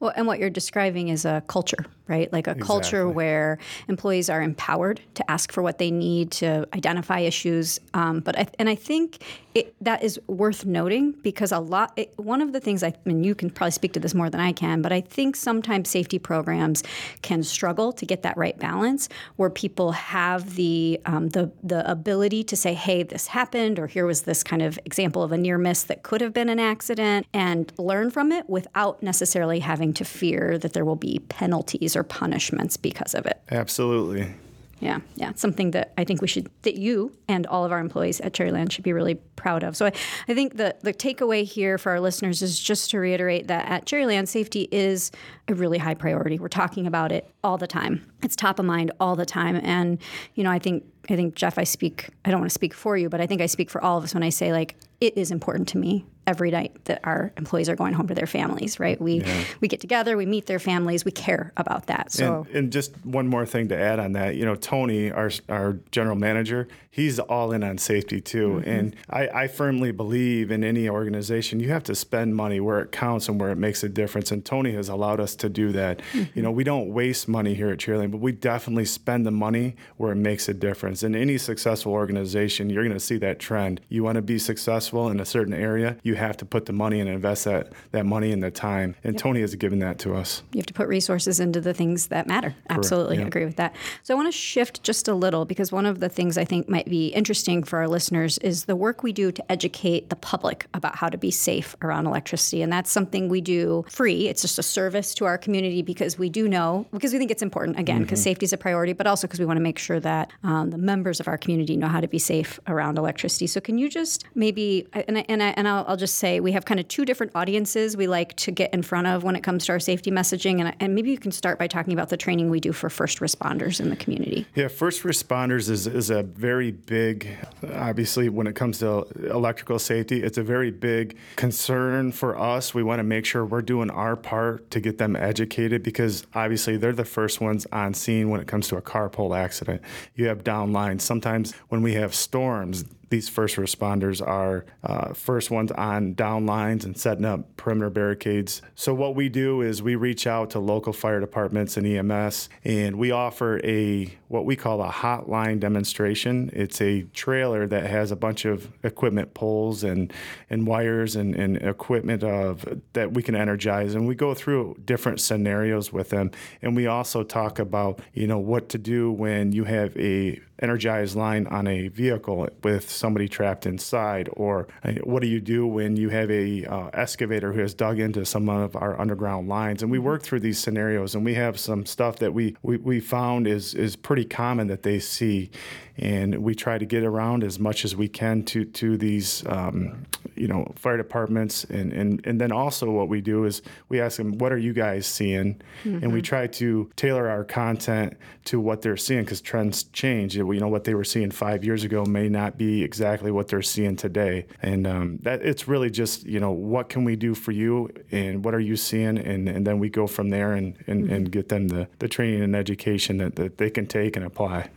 Well, 0.00 0.12
and 0.16 0.26
what 0.26 0.38
you're 0.38 0.50
describing 0.50 1.08
is 1.08 1.24
a 1.24 1.42
culture, 1.46 1.84
right? 2.12 2.30
Like 2.30 2.46
a 2.46 2.54
culture 2.54 3.08
where 3.08 3.58
employees 3.88 4.28
are 4.28 4.42
empowered 4.42 5.00
to 5.14 5.30
ask 5.30 5.50
for 5.50 5.62
what 5.62 5.78
they 5.78 5.90
need 5.90 6.30
to 6.32 6.68
identify 6.74 7.20
issues. 7.20 7.80
Um, 7.94 8.20
but 8.20 8.38
I, 8.38 8.46
and 8.58 8.68
I 8.68 8.74
think 8.74 9.24
it, 9.54 9.74
that 9.80 10.02
is 10.02 10.20
worth 10.26 10.66
noting 10.66 11.12
because 11.22 11.52
a 11.52 11.58
lot. 11.58 11.92
It, 11.96 12.12
one 12.18 12.42
of 12.42 12.52
the 12.52 12.60
things 12.60 12.82
I, 12.82 12.88
I 12.88 12.94
mean, 13.04 13.24
you 13.24 13.34
can 13.34 13.48
probably 13.48 13.70
speak 13.70 13.94
to 13.94 14.00
this 14.00 14.14
more 14.14 14.28
than 14.28 14.40
I 14.40 14.52
can, 14.52 14.82
but 14.82 14.92
I 14.92 15.00
think 15.00 15.36
sometimes 15.36 15.88
safety 15.88 16.18
programs 16.18 16.82
can 17.22 17.42
struggle 17.42 17.92
to 17.92 18.04
get 18.06 18.22
that 18.22 18.36
right 18.36 18.58
balance, 18.58 19.08
where 19.36 19.50
people 19.50 19.92
have 19.92 20.54
the 20.54 21.00
um, 21.06 21.30
the 21.30 21.50
the 21.62 21.90
ability 21.90 22.44
to 22.44 22.56
say, 22.56 22.74
"Hey, 22.74 23.02
this 23.02 23.26
happened," 23.28 23.78
or 23.78 23.86
"Here 23.86 24.06
was 24.06 24.22
this 24.22 24.42
kind 24.42 24.62
of 24.62 24.78
example 24.84 25.22
of 25.22 25.32
a 25.32 25.38
near 25.38 25.58
miss 25.58 25.82
that 25.84 26.02
could 26.02 26.20
have 26.20 26.32
been 26.32 26.48
an 26.48 26.60
accident," 26.60 27.26
and 27.32 27.72
learn 27.78 28.10
from 28.10 28.32
it 28.32 28.48
without 28.48 29.02
necessarily 29.02 29.60
having 29.60 29.92
to 29.94 30.04
fear 30.04 30.58
that 30.58 30.72
there 30.72 30.84
will 30.84 30.96
be 30.96 31.20
penalties 31.28 31.96
or 31.96 32.01
punishments 32.04 32.76
because 32.76 33.14
of 33.14 33.26
it. 33.26 33.40
Absolutely. 33.50 34.34
Yeah, 34.80 34.98
yeah, 35.14 35.30
it's 35.30 35.40
something 35.40 35.70
that 35.70 35.92
I 35.96 36.02
think 36.02 36.20
we 36.20 36.26
should, 36.26 36.50
that 36.62 36.74
you 36.74 37.12
and 37.28 37.46
all 37.46 37.64
of 37.64 37.70
our 37.70 37.78
employees 37.78 38.20
at 38.20 38.32
Cherryland 38.32 38.72
should 38.72 38.82
be 38.82 38.92
really 38.92 39.14
proud 39.14 39.62
of. 39.62 39.76
So 39.76 39.86
I, 39.86 39.92
I 40.26 40.34
think 40.34 40.56
the, 40.56 40.74
the 40.80 40.92
takeaway 40.92 41.44
here 41.44 41.78
for 41.78 41.92
our 41.92 42.00
listeners 42.00 42.42
is 42.42 42.58
just 42.58 42.90
to 42.90 42.98
reiterate 42.98 43.46
that 43.46 43.68
at 43.68 43.86
Cherryland, 43.86 44.26
safety 44.26 44.66
is 44.72 45.12
a 45.48 45.54
really 45.54 45.78
high 45.78 45.94
priority. 45.94 46.38
We're 46.38 46.48
talking 46.48 46.86
about 46.86 47.12
it 47.12 47.28
all 47.42 47.58
the 47.58 47.66
time. 47.66 48.06
It's 48.22 48.36
top 48.36 48.58
of 48.58 48.64
mind 48.64 48.92
all 49.00 49.16
the 49.16 49.26
time. 49.26 49.60
And, 49.62 49.98
you 50.34 50.44
know, 50.44 50.50
I 50.50 50.58
think, 50.58 50.84
I 51.10 51.16
think, 51.16 51.34
Jeff, 51.34 51.58
I 51.58 51.64
speak, 51.64 52.10
I 52.24 52.30
don't 52.30 52.40
want 52.40 52.50
to 52.50 52.54
speak 52.54 52.74
for 52.74 52.96
you, 52.96 53.08
but 53.08 53.20
I 53.20 53.26
think 53.26 53.40
I 53.40 53.46
speak 53.46 53.68
for 53.68 53.82
all 53.82 53.98
of 53.98 54.04
us 54.04 54.14
when 54.14 54.22
I 54.22 54.28
say, 54.28 54.52
like, 54.52 54.76
it 55.00 55.18
is 55.18 55.32
important 55.32 55.66
to 55.70 55.78
me 55.78 56.06
every 56.28 56.52
night 56.52 56.84
that 56.84 57.00
our 57.02 57.32
employees 57.36 57.68
are 57.68 57.74
going 57.74 57.92
home 57.92 58.06
to 58.06 58.14
their 58.14 58.28
families, 58.28 58.78
right? 58.78 59.00
We, 59.00 59.24
we 59.60 59.66
get 59.66 59.80
together, 59.80 60.16
we 60.16 60.26
meet 60.26 60.46
their 60.46 60.60
families, 60.60 61.04
we 61.04 61.10
care 61.10 61.52
about 61.56 61.86
that. 61.86 62.12
So, 62.12 62.46
And, 62.46 62.56
and 62.56 62.72
just 62.72 62.94
one 63.04 63.26
more 63.26 63.44
thing 63.44 63.66
to 63.70 63.76
add 63.76 63.98
on 63.98 64.12
that, 64.12 64.36
you 64.36 64.44
know, 64.44 64.54
Tony, 64.54 65.10
our 65.10 65.32
our 65.48 65.80
general 65.90 66.14
manager, 66.14 66.68
he's 66.88 67.18
all 67.18 67.50
in 67.50 67.64
on 67.64 67.78
safety 67.78 68.20
too. 68.20 68.60
Mm-hmm. 68.60 68.70
And 68.70 68.96
I, 69.10 69.26
I 69.26 69.48
firmly 69.48 69.90
believe 69.90 70.52
in 70.52 70.62
any 70.62 70.88
organization, 70.88 71.58
you 71.58 71.70
have 71.70 71.82
to 71.84 71.96
spend 71.96 72.36
money 72.36 72.60
where 72.60 72.78
it 72.78 72.92
counts 72.92 73.28
and 73.28 73.40
where 73.40 73.50
it 73.50 73.58
makes 73.58 73.82
a 73.82 73.88
difference. 73.88 74.30
And 74.30 74.44
Tony 74.44 74.70
has 74.74 74.88
allowed 74.88 75.18
us 75.18 75.31
to 75.36 75.48
do 75.48 75.72
that. 75.72 76.00
You 76.34 76.42
know, 76.42 76.50
we 76.50 76.64
don't 76.64 76.92
waste 76.92 77.28
money 77.28 77.54
here 77.54 77.70
at 77.70 77.78
Cherryland, 77.78 78.10
but 78.10 78.20
we 78.20 78.32
definitely 78.32 78.84
spend 78.84 79.26
the 79.26 79.30
money 79.30 79.76
where 79.96 80.12
it 80.12 80.16
makes 80.16 80.48
a 80.48 80.54
difference. 80.54 81.02
In 81.02 81.14
any 81.14 81.38
successful 81.38 81.92
organization, 81.92 82.70
you're 82.70 82.84
going 82.84 82.94
to 82.94 83.00
see 83.00 83.18
that 83.18 83.38
trend. 83.38 83.80
You 83.88 84.04
want 84.04 84.16
to 84.16 84.22
be 84.22 84.38
successful 84.38 85.08
in 85.08 85.20
a 85.20 85.24
certain 85.24 85.54
area, 85.54 85.96
you 86.02 86.14
have 86.14 86.36
to 86.38 86.44
put 86.44 86.66
the 86.66 86.72
money 86.72 87.00
and 87.00 87.08
invest 87.08 87.44
that 87.44 87.72
that 87.90 88.06
money 88.06 88.32
and 88.32 88.42
the 88.42 88.50
time. 88.50 88.94
And 89.04 89.18
Tony 89.18 89.40
has 89.40 89.54
given 89.54 89.78
that 89.80 89.98
to 90.00 90.14
us. 90.14 90.42
you 90.52 90.58
have 90.58 90.66
to 90.66 90.74
put 90.74 90.88
resources 90.88 91.40
into 91.40 91.60
the 91.60 91.74
things 91.74 92.08
that 92.08 92.26
matter. 92.26 92.54
Absolutely, 92.70 93.18
I 93.18 93.22
agree 93.22 93.44
with 93.44 93.56
that. 93.56 93.74
So 94.02 94.14
I 94.14 94.16
want 94.16 94.28
to 94.28 94.36
shift 94.36 94.82
just 94.82 95.08
a 95.08 95.14
little 95.14 95.44
because 95.44 95.72
one 95.72 95.86
of 95.86 96.00
the 96.00 96.08
things 96.08 96.38
I 96.38 96.44
think 96.44 96.68
might 96.68 96.86
be 96.86 97.08
interesting 97.08 97.62
for 97.62 97.78
our 97.78 97.88
listeners 97.88 98.38
is 98.38 98.64
the 98.64 98.76
work 98.76 99.02
we 99.02 99.12
do 99.12 99.32
to 99.32 99.52
educate 99.52 100.10
the 100.10 100.16
public 100.16 100.66
about 100.74 100.96
how 100.96 101.08
to 101.08 101.18
be 101.18 101.30
safe 101.30 101.76
around 101.82 102.06
electricity. 102.06 102.62
And 102.62 102.72
that's 102.72 102.90
something 102.90 103.28
we 103.28 103.40
do 103.40 103.84
free. 103.88 104.28
It's 104.28 104.42
just 104.42 104.58
a 104.58 104.62
service 104.62 105.14
to 105.16 105.21
our 105.24 105.38
community 105.38 105.82
because 105.82 106.18
we 106.18 106.28
do 106.28 106.48
know, 106.48 106.86
because 106.92 107.12
we 107.12 107.18
think 107.18 107.30
it's 107.30 107.42
important, 107.42 107.78
again, 107.78 108.02
because 108.02 108.22
safety 108.22 108.44
is 108.44 108.52
a 108.52 108.56
priority, 108.56 108.92
but 108.92 109.06
also 109.06 109.26
because 109.26 109.40
we 109.40 109.46
want 109.46 109.56
to 109.56 109.62
make 109.62 109.78
sure 109.78 110.00
that 110.00 110.30
um, 110.42 110.70
the 110.70 110.78
members 110.78 111.20
of 111.20 111.28
our 111.28 111.38
community 111.38 111.76
know 111.76 111.88
how 111.88 112.00
to 112.00 112.08
be 112.08 112.18
safe 112.18 112.58
around 112.66 112.98
electricity. 112.98 113.46
So 113.46 113.60
can 113.60 113.78
you 113.78 113.88
just 113.88 114.24
maybe, 114.34 114.86
and, 114.92 115.18
I, 115.18 115.24
and, 115.28 115.42
I, 115.42 115.48
and 115.48 115.68
I'll, 115.68 115.84
I'll 115.88 115.96
just 115.96 116.16
say 116.16 116.40
we 116.40 116.52
have 116.52 116.64
kind 116.64 116.80
of 116.80 116.88
two 116.88 117.04
different 117.04 117.32
audiences 117.34 117.96
we 117.96 118.06
like 118.06 118.36
to 118.36 118.50
get 118.50 118.72
in 118.74 118.82
front 118.82 119.06
of 119.06 119.22
when 119.24 119.36
it 119.36 119.42
comes 119.42 119.66
to 119.66 119.72
our 119.72 119.80
safety 119.80 120.10
messaging. 120.10 120.60
And, 120.60 120.74
and 120.80 120.94
maybe 120.94 121.10
you 121.10 121.18
can 121.18 121.32
start 121.32 121.58
by 121.58 121.66
talking 121.66 121.92
about 121.92 122.08
the 122.08 122.16
training 122.16 122.50
we 122.50 122.60
do 122.60 122.72
for 122.72 122.90
first 122.90 123.20
responders 123.20 123.80
in 123.80 123.90
the 123.90 123.96
community. 123.96 124.46
Yeah, 124.54 124.68
first 124.68 125.02
responders 125.02 125.70
is, 125.70 125.86
is 125.86 126.10
a 126.10 126.22
very 126.22 126.72
big, 126.72 127.28
obviously, 127.74 128.28
when 128.28 128.46
it 128.46 128.54
comes 128.54 128.78
to 128.78 129.06
electrical 129.30 129.78
safety, 129.78 130.22
it's 130.22 130.38
a 130.38 130.42
very 130.42 130.70
big 130.70 131.16
concern 131.36 132.12
for 132.12 132.38
us. 132.38 132.74
We 132.74 132.82
want 132.82 132.98
to 133.00 133.04
make 133.04 133.24
sure 133.24 133.44
we're 133.44 133.62
doing 133.62 133.90
our 133.90 134.16
part 134.16 134.70
to 134.70 134.80
get 134.80 134.98
them 134.98 135.11
educated 135.16 135.82
because 135.82 136.26
obviously 136.34 136.76
they're 136.76 136.92
the 136.92 137.04
first 137.04 137.40
ones 137.40 137.66
on 137.72 137.94
scene 137.94 138.30
when 138.30 138.40
it 138.40 138.46
comes 138.46 138.68
to 138.68 138.76
a 138.76 138.82
car 138.82 139.08
pole 139.08 139.34
accident. 139.34 139.82
You 140.14 140.26
have 140.28 140.44
down 140.44 140.72
lines. 140.72 141.02
Sometimes 141.02 141.52
when 141.68 141.82
we 141.82 141.94
have 141.94 142.14
storms, 142.14 142.84
these 143.12 143.28
first 143.28 143.56
responders 143.56 144.26
are 144.26 144.64
uh, 144.82 145.12
first 145.12 145.50
ones 145.50 145.70
on 145.72 146.14
down 146.14 146.46
lines 146.46 146.86
and 146.86 146.98
setting 146.98 147.26
up 147.26 147.56
perimeter 147.58 147.90
barricades. 147.90 148.62
So 148.74 148.94
what 148.94 149.14
we 149.14 149.28
do 149.28 149.60
is 149.60 149.82
we 149.82 149.96
reach 149.96 150.26
out 150.26 150.48
to 150.50 150.58
local 150.58 150.94
fire 150.94 151.20
departments 151.20 151.76
and 151.76 151.86
EMS, 151.86 152.48
and 152.64 152.96
we 152.96 153.10
offer 153.10 153.60
a 153.64 154.10
what 154.28 154.46
we 154.46 154.56
call 154.56 154.82
a 154.82 154.88
hotline 154.88 155.60
demonstration. 155.60 156.50
It's 156.54 156.80
a 156.80 157.02
trailer 157.12 157.66
that 157.66 157.84
has 157.84 158.12
a 158.12 158.16
bunch 158.16 158.46
of 158.46 158.72
equipment 158.82 159.34
poles 159.34 159.84
and 159.84 160.10
and 160.48 160.66
wires 160.66 161.14
and, 161.14 161.34
and 161.34 161.58
equipment 161.58 162.24
of 162.24 162.64
that 162.94 163.12
we 163.12 163.22
can 163.22 163.36
energize, 163.36 163.94
and 163.94 164.08
we 164.08 164.14
go 164.14 164.32
through 164.32 164.78
different 164.86 165.20
scenarios 165.20 165.92
with 165.92 166.08
them, 166.08 166.30
and 166.62 166.74
we 166.74 166.86
also 166.86 167.22
talk 167.22 167.58
about 167.58 168.00
you 168.14 168.26
know 168.26 168.38
what 168.38 168.70
to 168.70 168.78
do 168.78 169.12
when 169.12 169.52
you 169.52 169.64
have 169.64 169.94
a 169.98 170.40
energized 170.62 171.16
line 171.16 171.46
on 171.48 171.66
a 171.66 171.88
vehicle 171.88 172.48
with 172.62 172.90
somebody 172.90 173.28
trapped 173.28 173.66
inside 173.66 174.28
or 174.32 174.68
uh, 174.84 174.92
what 175.02 175.20
do 175.20 175.28
you 175.28 175.40
do 175.40 175.66
when 175.66 175.96
you 175.96 176.08
have 176.08 176.30
a 176.30 176.64
uh, 176.64 176.90
excavator 176.92 177.52
who 177.52 177.60
has 177.60 177.74
dug 177.74 177.98
into 177.98 178.24
some 178.24 178.48
of 178.48 178.76
our 178.76 178.98
underground 179.00 179.48
lines? 179.48 179.82
And 179.82 179.90
we 179.90 179.98
work 179.98 180.22
through 180.22 180.40
these 180.40 180.58
scenarios 180.58 181.14
and 181.14 181.24
we 181.24 181.34
have 181.34 181.58
some 181.58 181.84
stuff 181.84 182.16
that 182.16 182.32
we, 182.32 182.56
we, 182.62 182.76
we 182.76 183.00
found 183.00 183.46
is, 183.46 183.74
is 183.74 183.96
pretty 183.96 184.24
common 184.24 184.68
that 184.68 184.82
they 184.82 184.98
see 184.98 185.50
and 185.98 186.36
we 186.42 186.54
try 186.54 186.78
to 186.78 186.84
get 186.84 187.04
around 187.04 187.44
as 187.44 187.58
much 187.58 187.84
as 187.84 187.94
we 187.94 188.08
can 188.08 188.42
to, 188.44 188.64
to 188.64 188.96
these 188.96 189.44
um, 189.46 190.06
you 190.34 190.48
know 190.48 190.72
fire 190.76 190.96
departments. 190.96 191.64
And, 191.64 191.92
and, 191.92 192.26
and 192.26 192.40
then 192.40 192.52
also 192.52 192.90
what 192.90 193.08
we 193.08 193.20
do 193.20 193.44
is 193.44 193.62
we 193.88 194.00
ask 194.00 194.16
them 194.16 194.38
what 194.38 194.52
are 194.52 194.58
you 194.58 194.72
guys 194.72 195.06
seeing? 195.06 195.60
And 195.84 196.12
we 196.12 196.22
try 196.22 196.46
to 196.46 196.90
tailor 196.96 197.28
our 197.28 197.44
content 197.44 198.16
to 198.44 198.58
what 198.58 198.82
they're 198.82 198.96
seeing 198.96 199.24
because 199.24 199.40
trends 199.40 199.84
change. 199.84 200.36
You 200.36 200.44
know 200.44 200.68
what 200.68 200.84
they 200.84 200.94
were 200.94 201.04
seeing 201.04 201.30
five 201.30 201.64
years 201.64 201.84
ago 201.84 202.04
may 202.04 202.28
not 202.28 202.56
be 202.56 202.82
exactly 202.82 203.30
what 203.30 203.48
they're 203.48 203.62
seeing 203.62 203.96
today. 203.96 204.46
And 204.62 204.86
um, 204.86 205.18
that 205.22 205.42
it's 205.42 205.68
really 205.68 205.90
just 205.90 206.24
you 206.24 206.40
know 206.40 206.52
what 206.52 206.88
can 206.88 207.04
we 207.04 207.16
do 207.16 207.34
for 207.34 207.52
you 207.52 207.90
and 208.10 208.44
what 208.44 208.54
are 208.54 208.60
you 208.60 208.76
seeing? 208.76 209.18
And, 209.18 209.48
and 209.48 209.66
then 209.66 209.78
we 209.78 209.88
go 209.88 210.06
from 210.06 210.30
there 210.30 210.52
and, 210.52 210.76
and, 210.86 211.10
and 211.10 211.30
get 211.30 211.48
them 211.48 211.68
the, 211.68 211.88
the 211.98 212.08
training 212.08 212.42
and 212.42 212.56
education 212.56 213.18
that, 213.18 213.36
that 213.36 213.58
they 213.58 213.70
can 213.70 213.86
take 213.86 214.16
and 214.16 214.24
apply 214.24 214.70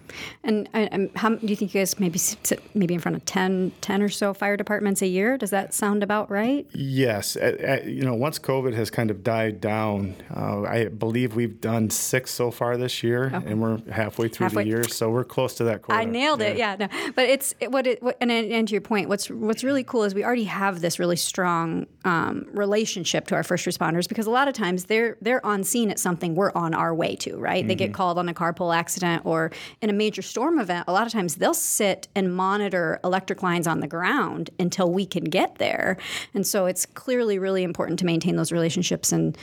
And 0.43 0.69
Um, 0.73 1.09
how 1.15 1.29
do 1.29 1.47
you 1.47 1.55
think 1.55 1.73
you 1.73 1.81
guys 1.81 1.99
maybe 1.99 2.19
sit 2.19 2.61
maybe 2.73 2.93
in 2.93 2.99
front 2.99 3.15
of 3.15 3.25
10, 3.25 3.71
10 3.81 4.01
or 4.01 4.09
so 4.09 4.33
fire 4.33 4.57
departments 4.57 5.01
a 5.01 5.07
year? 5.07 5.37
Does 5.37 5.49
that 5.49 5.73
sound 5.73 6.03
about 6.03 6.29
right? 6.29 6.67
Yes. 6.73 7.35
At, 7.35 7.55
at, 7.57 7.85
you 7.85 8.03
know, 8.03 8.13
once 8.13 8.39
COVID 8.39 8.73
has 8.73 8.89
kind 8.89 9.11
of 9.11 9.23
died 9.23 9.61
down, 9.61 10.15
uh, 10.35 10.63
I 10.63 10.85
believe 10.85 11.35
we've 11.35 11.59
done 11.59 11.89
six 11.89 12.31
so 12.31 12.51
far 12.51 12.77
this 12.77 13.03
year, 13.03 13.31
okay. 13.33 13.51
and 13.51 13.61
we're 13.61 13.79
halfway 13.91 14.27
through 14.27 14.45
halfway. 14.45 14.63
the 14.63 14.69
year, 14.69 14.83
so 14.83 15.09
we're 15.09 15.23
close 15.23 15.55
to 15.55 15.63
that 15.65 15.81
quota. 15.81 16.01
I 16.01 16.05
nailed 16.05 16.41
yeah. 16.41 16.47
it. 16.47 16.57
Yeah. 16.57 16.75
No. 16.79 17.11
But 17.15 17.25
it's 17.25 17.55
what 17.69 17.87
it. 17.87 18.01
What, 18.01 18.17
and, 18.21 18.31
and 18.31 18.67
to 18.67 18.73
your 18.73 18.81
point, 18.81 19.09
what's 19.09 19.29
what's 19.29 19.63
really 19.63 19.83
cool 19.83 20.03
is 20.03 20.13
we 20.13 20.23
already 20.23 20.45
have 20.45 20.81
this 20.81 20.99
really 20.99 21.15
strong 21.15 21.87
um, 22.03 22.45
relationship 22.51 23.27
to 23.27 23.35
our 23.35 23.43
first 23.43 23.65
responders 23.65 24.07
because 24.07 24.27
a 24.27 24.31
lot 24.31 24.47
of 24.47 24.53
times 24.53 24.85
they're 24.85 25.17
they're 25.21 25.45
on 25.45 25.63
scene 25.63 25.89
at 25.89 25.99
something 25.99 26.35
we're 26.35 26.51
on 26.53 26.73
our 26.73 26.93
way 26.93 27.15
to. 27.17 27.37
Right. 27.37 27.59
Mm-hmm. 27.59 27.67
They 27.67 27.75
get 27.75 27.85
mm-hmm. 27.85 27.95
called 27.95 28.17
on 28.17 28.29
a 28.29 28.33
car 28.33 28.53
pole 28.53 28.71
accident 28.71 29.25
or 29.25 29.51
in 29.81 29.89
a 29.89 29.93
major 30.05 30.21
storm 30.21 30.59
event. 30.59 30.85
A 30.87 30.93
lot 30.93 31.07
of 31.07 31.11
times 31.11 31.37
they'll 31.37 31.55
sit 31.55 32.07
and 32.13 32.35
monitor 32.35 32.99
electric 33.03 33.41
lines 33.41 33.65
on 33.65 33.79
the 33.79 33.87
ground 33.87 34.51
until 34.59 34.91
we 34.91 35.03
can 35.03 35.23
get 35.23 35.55
there. 35.55 35.97
And 36.35 36.45
so 36.45 36.67
it's 36.67 36.85
clearly 36.85 37.39
really 37.39 37.63
important 37.63 37.97
to 37.99 38.05
maintain 38.05 38.35
those 38.35 38.51
relationships 38.51 39.11
and 39.11 39.35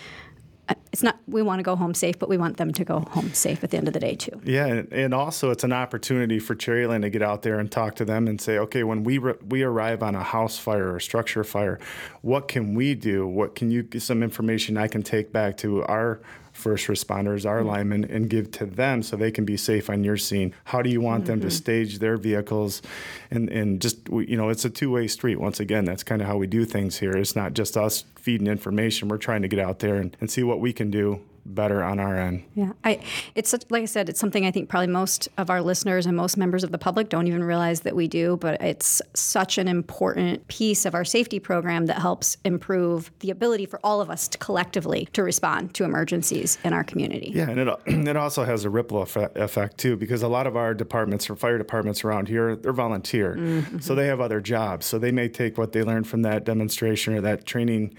uh, 0.69 0.75
it's 0.93 1.03
not 1.03 1.19
we 1.27 1.41
want 1.41 1.59
to 1.59 1.63
go 1.63 1.75
home 1.75 1.95
safe, 1.95 2.19
but 2.19 2.29
we 2.29 2.37
want 2.37 2.59
them 2.59 2.73
to 2.73 2.85
go 2.85 3.01
home 3.11 3.33
safe 3.33 3.65
at 3.65 3.71
the 3.71 3.79
end 3.79 3.89
of 3.89 3.95
the 3.95 4.01
day 4.01 4.15
too. 4.15 4.41
Yeah, 4.45 4.83
and 4.91 5.15
also 5.15 5.51
it's 5.51 5.65
an 5.65 5.73
opportunity 5.73 6.39
for 6.39 6.55
Cherryland 6.55 7.03
to 7.03 7.11
get 7.11 7.23
out 7.23 7.43
there 7.43 7.59
and 7.59 7.71
talk 7.71 7.95
to 7.97 8.05
them 8.05 8.29
and 8.29 8.41
say, 8.41 8.59
okay, 8.59 8.85
when 8.85 9.03
we 9.03 9.19
re- 9.19 9.35
we 9.49 9.63
arrive 9.63 10.03
on 10.03 10.15
a 10.15 10.23
house 10.23 10.59
fire 10.59 10.95
or 10.95 11.01
structure 11.01 11.45
fire, 11.45 11.79
what 12.21 12.47
can 12.47 12.75
we 12.75 12.95
do? 12.95 13.27
What 13.27 13.55
can 13.55 13.71
you 13.71 13.83
get 13.83 14.03
some 14.03 14.23
information 14.23 14.77
I 14.77 14.87
can 14.87 15.03
take 15.03 15.33
back 15.33 15.57
to 15.59 15.83
our 15.85 16.21
first 16.53 16.87
responders, 16.87 17.47
our 17.47 17.61
mm-hmm. 17.61 17.69
linemen, 17.69 18.05
and 18.05 18.29
give 18.29 18.51
to 18.53 18.67
them 18.67 19.03
so 19.03 19.17
they 19.17 19.31
can 19.31 19.45
be 19.45 19.57
safe 19.57 19.89
on 19.89 20.05
your 20.05 20.17
scene? 20.17 20.55
How 20.65 20.83
do 20.83 20.91
you 20.91 21.01
want 21.01 21.25
mm-hmm. 21.25 21.33
them 21.33 21.41
to 21.41 21.47
mm-hmm. 21.47 21.57
stage 21.57 21.99
their 21.99 22.17
vehicles? 22.17 22.83
And, 23.31 23.49
and 23.49 23.81
just, 23.81 24.09
you 24.09 24.37
know, 24.37 24.51
it's 24.51 24.65
a 24.65 24.71
two 24.71 24.91
way 24.91 25.09
street. 25.09 25.41
Once 25.41 25.61
again, 25.61 25.85
that's 25.85 26.03
kind 26.03 26.21
of 26.21 26.29
how 26.29 26.37
we 26.37 26.47
do 26.47 26.65
things 26.65 26.99
here. 26.99 27.13
It's 27.13 27.35
not 27.35 27.55
just 27.55 27.77
us 27.77 28.05
feeding 28.17 28.47
information. 28.47 29.09
We're 29.09 29.19
trying 29.19 29.43
to 29.43 29.49
get 29.49 29.59
out 29.59 29.81
there 29.81 29.97
and, 29.97 30.17
and 30.21 30.31
see 30.31 30.43
what 30.43 30.61
we 30.61 30.73
can 30.73 30.82
do 30.91 31.21
better 31.45 31.83
on 31.83 31.99
our 31.99 32.17
end. 32.17 32.45
Yeah, 32.55 32.73
I 32.85 33.01
it's 33.35 33.51
such, 33.51 33.65
like 33.71 33.83
I 33.83 33.87
said, 33.87 34.09
it's 34.09 34.21
something 34.21 34.47
I 34.47 34.51
think 34.51 34.69
probably 34.69 34.89
most 34.89 35.29
of 35.39 35.51
our 35.51 35.61
listeners 35.63 36.07
and 36.07 36.17
most 36.17 36.37
members 36.37 36.65
of 36.65 36.73
the 36.73 36.79
public 36.79 37.09
don't 37.09 37.27
even 37.27 37.43
realize 37.45 37.81
that 37.81 37.97
we 37.97 38.09
do, 38.09 38.37
but 38.37 38.61
it's 38.61 39.03
such 39.15 39.59
an 39.59 39.69
important 39.69 40.47
piece 40.49 40.85
of 40.85 40.95
our 40.95 41.05
safety 41.05 41.39
program 41.39 41.87
that 41.87 41.99
helps 41.99 42.37
improve 42.45 43.11
the 43.21 43.31
ability 43.31 43.67
for 43.67 43.81
all 43.83 44.01
of 44.01 44.11
us 44.11 44.29
to 44.29 44.39
collectively 44.39 45.09
to 45.13 45.23
respond 45.23 45.75
to 45.75 45.85
emergencies 45.85 46.59
in 46.65 46.73
our 46.73 46.85
community. 46.85 47.33
Yeah, 47.35 47.51
and 47.51 47.61
it 47.61 47.69
it 47.87 48.17
also 48.17 48.45
has 48.45 48.65
a 48.65 48.71
ripple 48.71 49.03
effect 49.03 49.79
too 49.79 49.97
because 49.97 50.23
a 50.23 50.29
lot 50.29 50.47
of 50.47 50.57
our 50.57 50.75
departments 50.75 51.29
or 51.29 51.37
fire 51.37 51.59
departments 51.59 52.05
around 52.05 52.29
here, 52.29 52.57
they're 52.57 52.73
volunteer. 52.73 53.37
Mm-hmm. 53.37 53.79
So 53.79 53.95
they 53.95 54.07
have 54.07 54.21
other 54.21 54.41
jobs. 54.41 54.87
So 54.87 54.99
they 54.99 55.13
may 55.13 55.29
take 55.29 55.59
what 55.59 55.73
they 55.73 55.83
learned 55.83 56.07
from 56.07 56.23
that 56.23 56.45
demonstration 56.45 57.15
or 57.15 57.21
that 57.21 57.47
training 57.47 57.95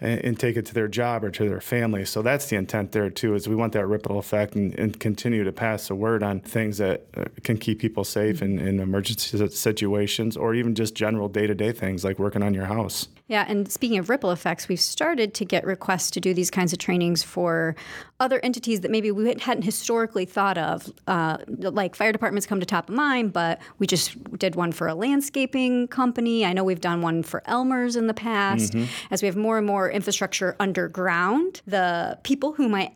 and, 0.00 0.20
and 0.24 0.40
take 0.40 0.56
it 0.56 0.66
to 0.66 0.74
their 0.74 0.88
job 0.88 1.24
or 1.24 1.30
to 1.30 1.48
their 1.48 1.60
family. 1.60 2.04
So 2.04 2.22
that's 2.22 2.48
the 2.48 2.56
there 2.92 3.10
too. 3.10 3.34
Is 3.34 3.48
we 3.48 3.54
want 3.54 3.72
that 3.74 3.86
ripple 3.86 4.18
effect 4.18 4.54
and, 4.54 4.74
and 4.78 4.98
continue 4.98 5.44
to 5.44 5.52
pass 5.52 5.88
the 5.88 5.94
word 5.94 6.22
on 6.22 6.40
things 6.40 6.78
that 6.78 7.06
uh, 7.16 7.24
can 7.42 7.58
keep 7.58 7.78
people 7.78 8.04
safe 8.04 8.42
in, 8.42 8.58
in 8.58 8.80
emergency 8.80 9.48
situations 9.48 10.36
or 10.36 10.54
even 10.54 10.74
just 10.74 10.94
general 10.94 11.28
day 11.28 11.46
to 11.46 11.54
day 11.54 11.72
things 11.72 12.04
like 12.04 12.18
working 12.18 12.42
on 12.42 12.54
your 12.54 12.66
house. 12.66 13.08
Yeah, 13.28 13.44
and 13.48 13.70
speaking 13.70 13.98
of 13.98 14.08
ripple 14.08 14.30
effects, 14.30 14.68
we've 14.68 14.80
started 14.80 15.34
to 15.34 15.44
get 15.44 15.64
requests 15.64 16.12
to 16.12 16.20
do 16.20 16.32
these 16.32 16.48
kinds 16.48 16.72
of 16.72 16.78
trainings 16.78 17.24
for 17.24 17.74
other 18.20 18.38
entities 18.44 18.82
that 18.82 18.90
maybe 18.90 19.10
we 19.10 19.34
hadn't 19.40 19.64
historically 19.64 20.24
thought 20.24 20.56
of. 20.56 20.92
Uh, 21.08 21.38
like 21.48 21.96
fire 21.96 22.12
departments 22.12 22.46
come 22.46 22.60
to 22.60 22.66
top 22.66 22.88
of 22.88 22.94
mind, 22.94 23.32
but 23.32 23.60
we 23.78 23.86
just 23.86 24.22
did 24.38 24.54
one 24.54 24.70
for 24.70 24.86
a 24.86 24.94
landscaping 24.94 25.88
company. 25.88 26.44
I 26.44 26.52
know 26.52 26.62
we've 26.62 26.80
done 26.80 27.02
one 27.02 27.24
for 27.24 27.42
Elmer's 27.46 27.96
in 27.96 28.06
the 28.06 28.14
past. 28.14 28.74
Mm-hmm. 28.74 28.86
As 29.10 29.22
we 29.22 29.26
have 29.26 29.36
more 29.36 29.58
and 29.58 29.66
more 29.66 29.90
infrastructure 29.90 30.54
underground, 30.60 31.62
the 31.66 32.18
people 32.22 32.52
who 32.52 32.68
might 32.68 32.92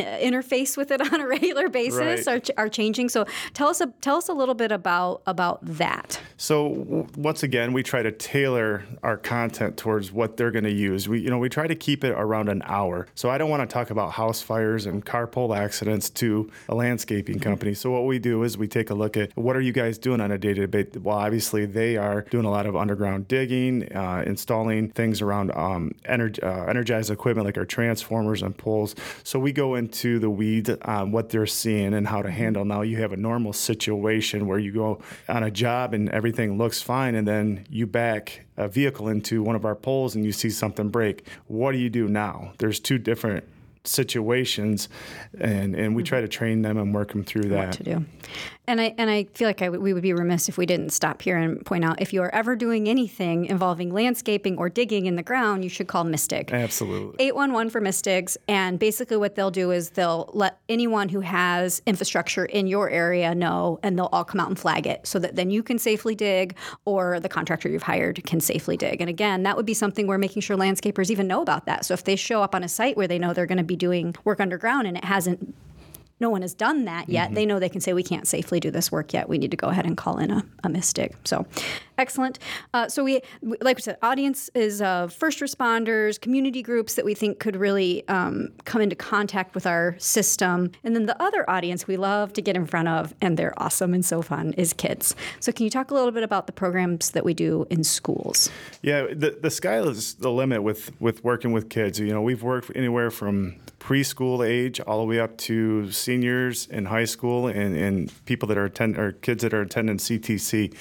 interface 0.00 0.76
with 0.76 0.90
it 0.90 1.00
on 1.12 1.20
a 1.20 1.26
regular 1.26 1.68
basis 1.68 2.26
right. 2.26 2.50
are, 2.58 2.64
are 2.64 2.68
changing. 2.68 3.08
So 3.08 3.26
tell 3.54 3.68
us 3.68 3.80
a, 3.80 3.88
tell 4.00 4.16
us 4.16 4.28
a 4.28 4.32
little 4.32 4.54
bit 4.54 4.72
about 4.72 5.22
about 5.26 5.58
that. 5.62 6.20
So 6.36 7.06
once 7.16 7.42
again, 7.42 7.72
we 7.72 7.82
try 7.82 8.02
to 8.02 8.12
tailor 8.12 8.84
our 9.02 9.16
content 9.16 9.76
towards 9.76 10.12
what 10.12 10.36
they're 10.36 10.50
going 10.50 10.64
to 10.64 10.72
use. 10.72 11.08
We 11.08 11.20
you 11.20 11.30
know 11.30 11.38
we 11.38 11.48
try 11.48 11.66
to 11.66 11.74
keep 11.74 12.04
it 12.04 12.12
around 12.12 12.48
an 12.48 12.62
hour. 12.64 13.06
So 13.14 13.30
I 13.30 13.38
don't 13.38 13.50
want 13.50 13.68
to 13.68 13.72
talk 13.72 13.90
about 13.90 14.12
house 14.12 14.42
fires 14.42 14.86
and 14.86 15.04
car 15.04 15.26
pole 15.26 15.54
accidents 15.54 16.10
to 16.10 16.50
a 16.68 16.74
landscaping 16.74 17.38
company. 17.38 17.74
So 17.74 17.90
what 17.90 18.06
we 18.06 18.18
do 18.18 18.42
is 18.42 18.58
we 18.58 18.68
take 18.68 18.90
a 18.90 18.94
look 18.94 19.16
at 19.16 19.36
what 19.36 19.56
are 19.56 19.60
you 19.60 19.72
guys 19.72 19.98
doing 19.98 20.20
on 20.20 20.30
a 20.30 20.38
day 20.38 20.54
to 20.54 20.66
day. 20.66 20.86
Well, 20.98 21.16
obviously 21.16 21.66
they 21.66 21.96
are 21.96 22.22
doing 22.22 22.44
a 22.44 22.50
lot 22.50 22.66
of 22.66 22.76
underground 22.76 23.28
digging, 23.28 23.94
uh, 23.94 24.24
installing 24.26 24.90
things 24.90 25.20
around 25.20 25.52
um, 25.52 25.92
uh, 26.08 26.64
energized 26.68 27.10
equipment 27.10 27.46
like 27.46 27.58
our 27.58 27.64
transformers 27.64 28.42
and 28.42 28.56
poles. 28.56 28.94
So 29.24 29.38
we 29.38 29.52
go 29.52 29.74
into 29.82 30.18
the 30.18 30.30
weeds 30.30 30.70
on 30.82 31.10
what 31.10 31.28
they're 31.28 31.46
seeing 31.46 31.92
and 31.92 32.06
how 32.06 32.22
to 32.22 32.30
handle. 32.30 32.64
Now 32.64 32.82
you 32.82 32.98
have 32.98 33.12
a 33.12 33.16
normal 33.16 33.52
situation 33.52 34.46
where 34.46 34.58
you 34.58 34.72
go 34.72 35.00
on 35.28 35.42
a 35.42 35.50
job 35.50 35.92
and 35.92 36.08
everything 36.10 36.56
looks 36.56 36.80
fine, 36.80 37.14
and 37.16 37.26
then 37.26 37.66
you 37.68 37.86
back 37.86 38.46
a 38.56 38.68
vehicle 38.68 39.08
into 39.08 39.42
one 39.42 39.56
of 39.56 39.64
our 39.64 39.74
poles 39.74 40.14
and 40.14 40.24
you 40.24 40.32
see 40.32 40.50
something 40.50 40.88
break. 40.88 41.26
What 41.48 41.72
do 41.72 41.78
you 41.78 41.90
do 41.90 42.06
now? 42.08 42.52
There's 42.58 42.78
two 42.78 42.98
different 42.98 43.44
situations 43.84 44.88
and 45.40 45.74
and 45.74 45.96
we 45.96 46.02
mm. 46.02 46.06
try 46.06 46.20
to 46.20 46.28
train 46.28 46.62
them 46.62 46.78
and 46.78 46.94
work 46.94 47.10
them 47.12 47.24
through 47.24 47.42
that 47.42 47.66
what 47.66 47.72
to 47.72 47.82
do 47.82 48.04
and 48.66 48.80
I 48.80 48.94
and 48.96 49.10
I 49.10 49.24
feel 49.34 49.48
like 49.48 49.60
I 49.60 49.66
w- 49.66 49.82
we 49.82 49.92
would 49.92 50.02
be 50.02 50.12
remiss 50.12 50.48
if 50.48 50.56
we 50.56 50.66
didn't 50.66 50.90
stop 50.90 51.20
here 51.20 51.36
and 51.36 51.64
point 51.66 51.84
out 51.84 52.00
if 52.00 52.12
you 52.12 52.22
are 52.22 52.32
ever 52.32 52.54
doing 52.54 52.88
anything 52.88 53.46
involving 53.46 53.92
landscaping 53.92 54.56
or 54.56 54.68
digging 54.68 55.06
in 55.06 55.16
the 55.16 55.22
ground, 55.22 55.64
you 55.64 55.70
should 55.70 55.88
call 55.88 56.04
MISS 56.04 56.28
DIG 56.28 56.52
Absolutely. 56.52 57.26
811 57.26 57.70
for 57.70 57.80
MISS 57.80 58.02
DIGs 58.02 58.36
And 58.46 58.78
basically, 58.78 59.16
what 59.16 59.34
they'll 59.34 59.50
do 59.50 59.72
is 59.72 59.90
they'll 59.90 60.30
let 60.32 60.60
anyone 60.68 61.08
who 61.08 61.20
has 61.20 61.82
infrastructure 61.86 62.44
in 62.44 62.68
your 62.68 62.88
area 62.88 63.34
know, 63.34 63.80
and 63.82 63.98
they'll 63.98 64.10
all 64.12 64.24
come 64.24 64.40
out 64.40 64.48
and 64.48 64.58
flag 64.58 64.86
it 64.86 65.06
so 65.06 65.18
that 65.18 65.34
then 65.34 65.50
you 65.50 65.62
can 65.62 65.78
safely 65.78 66.14
dig 66.14 66.56
or 66.84 67.18
the 67.18 67.28
contractor 67.28 67.68
you've 67.68 67.82
hired 67.82 68.22
can 68.24 68.40
safely 68.40 68.76
dig. 68.76 69.00
And 69.00 69.10
again, 69.10 69.42
that 69.42 69.56
would 69.56 69.66
be 69.66 69.74
something 69.74 70.06
we're 70.06 70.18
making 70.18 70.42
sure 70.42 70.56
landscapers 70.56 71.10
even 71.10 71.26
know 71.26 71.42
about 71.42 71.66
that. 71.66 71.84
So 71.84 71.94
if 71.94 72.04
they 72.04 72.14
show 72.14 72.42
up 72.42 72.54
on 72.54 72.62
a 72.62 72.68
site 72.68 72.96
where 72.96 73.08
they 73.08 73.18
know 73.18 73.32
they're 73.32 73.46
going 73.46 73.58
to 73.58 73.64
be 73.64 73.71
doing 73.76 74.14
work 74.24 74.40
underground 74.40 74.86
and 74.86 74.96
it 74.96 75.04
hasn't 75.04 75.54
no 76.22 76.30
one 76.30 76.40
has 76.40 76.54
done 76.54 76.86
that 76.86 77.08
yet, 77.08 77.26
mm-hmm. 77.26 77.34
they 77.34 77.44
know 77.44 77.58
they 77.58 77.68
can 77.68 77.82
say, 77.82 77.92
we 77.92 78.02
can't 78.02 78.26
safely 78.26 78.60
do 78.60 78.70
this 78.70 78.90
work 78.90 79.12
yet. 79.12 79.28
We 79.28 79.36
need 79.36 79.50
to 79.50 79.56
go 79.56 79.68
ahead 79.68 79.84
and 79.84 79.96
call 79.96 80.16
in 80.18 80.30
a, 80.30 80.42
a 80.64 80.68
MISS 80.70 80.92
DIG. 80.94 81.16
So 81.24 81.44
excellent. 81.98 82.38
Uh, 82.72 82.88
so 82.88 83.04
we, 83.04 83.20
like 83.60 83.76
we 83.76 83.82
said, 83.82 83.98
audience 84.02 84.48
is 84.54 84.80
uh, 84.80 85.08
first 85.08 85.40
responders, 85.40 86.18
community 86.20 86.62
groups 86.62 86.94
that 86.94 87.04
we 87.04 87.12
think 87.14 87.40
could 87.40 87.56
really 87.56 88.06
um, 88.08 88.50
come 88.64 88.80
into 88.80 88.96
contact 88.96 89.54
with 89.54 89.66
our 89.66 89.96
system. 89.98 90.70
And 90.84 90.94
then 90.94 91.06
the 91.06 91.20
other 91.20 91.48
audience 91.50 91.86
we 91.86 91.96
love 91.96 92.32
to 92.34 92.40
get 92.40 92.56
in 92.56 92.66
front 92.66 92.88
of, 92.88 93.14
and 93.20 93.36
they're 93.36 93.54
awesome 93.60 93.92
and 93.92 94.04
so 94.04 94.22
fun, 94.22 94.52
is 94.56 94.72
kids. 94.72 95.14
So 95.40 95.52
can 95.52 95.64
you 95.64 95.70
talk 95.70 95.90
a 95.90 95.94
little 95.94 96.12
bit 96.12 96.22
about 96.22 96.46
the 96.46 96.52
programs 96.52 97.10
that 97.10 97.24
we 97.24 97.34
do 97.34 97.66
in 97.68 97.84
schools? 97.84 98.48
Yeah, 98.82 99.08
the, 99.12 99.36
the 99.40 99.50
sky 99.50 99.80
is 99.80 100.14
the 100.14 100.30
limit 100.30 100.62
with, 100.62 100.98
with 101.00 101.22
working 101.24 101.52
with 101.52 101.68
kids. 101.68 101.98
You 101.98 102.12
know, 102.12 102.22
we've 102.22 102.42
worked 102.42 102.70
anywhere 102.74 103.10
from 103.10 103.56
preschool 103.82 104.46
age 104.46 104.78
all 104.78 105.00
the 105.00 105.04
way 105.04 105.18
up 105.18 105.36
to 105.36 105.90
seniors 105.90 106.68
in 106.68 106.84
high 106.84 107.04
school 107.04 107.48
and, 107.48 107.76
and 107.76 108.24
people 108.26 108.46
that 108.46 108.56
are 108.56 108.66
attend 108.66 108.96
or 108.96 109.10
kids 109.10 109.42
that 109.42 109.52
are 109.52 109.62
attending 109.62 109.96
CTC. 109.96 110.72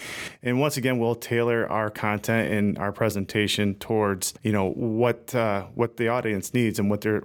And 0.44 0.60
once 0.60 0.78
again, 0.78 1.00
we'll 1.00 1.16
tailor 1.16 1.68
our 1.68 1.90
content 1.90 2.54
and 2.54 2.78
our 2.78 2.92
presentation 2.92 3.74
towards 3.76 4.36
you 4.44 4.52
know 4.52 4.70
what 4.74 5.34
uh, 5.34 5.64
what 5.74 5.98
the 5.98 6.10
audience 6.10 6.54
needs 6.54 6.78
and 6.78 6.92
what 6.92 7.02
they're 7.02 7.24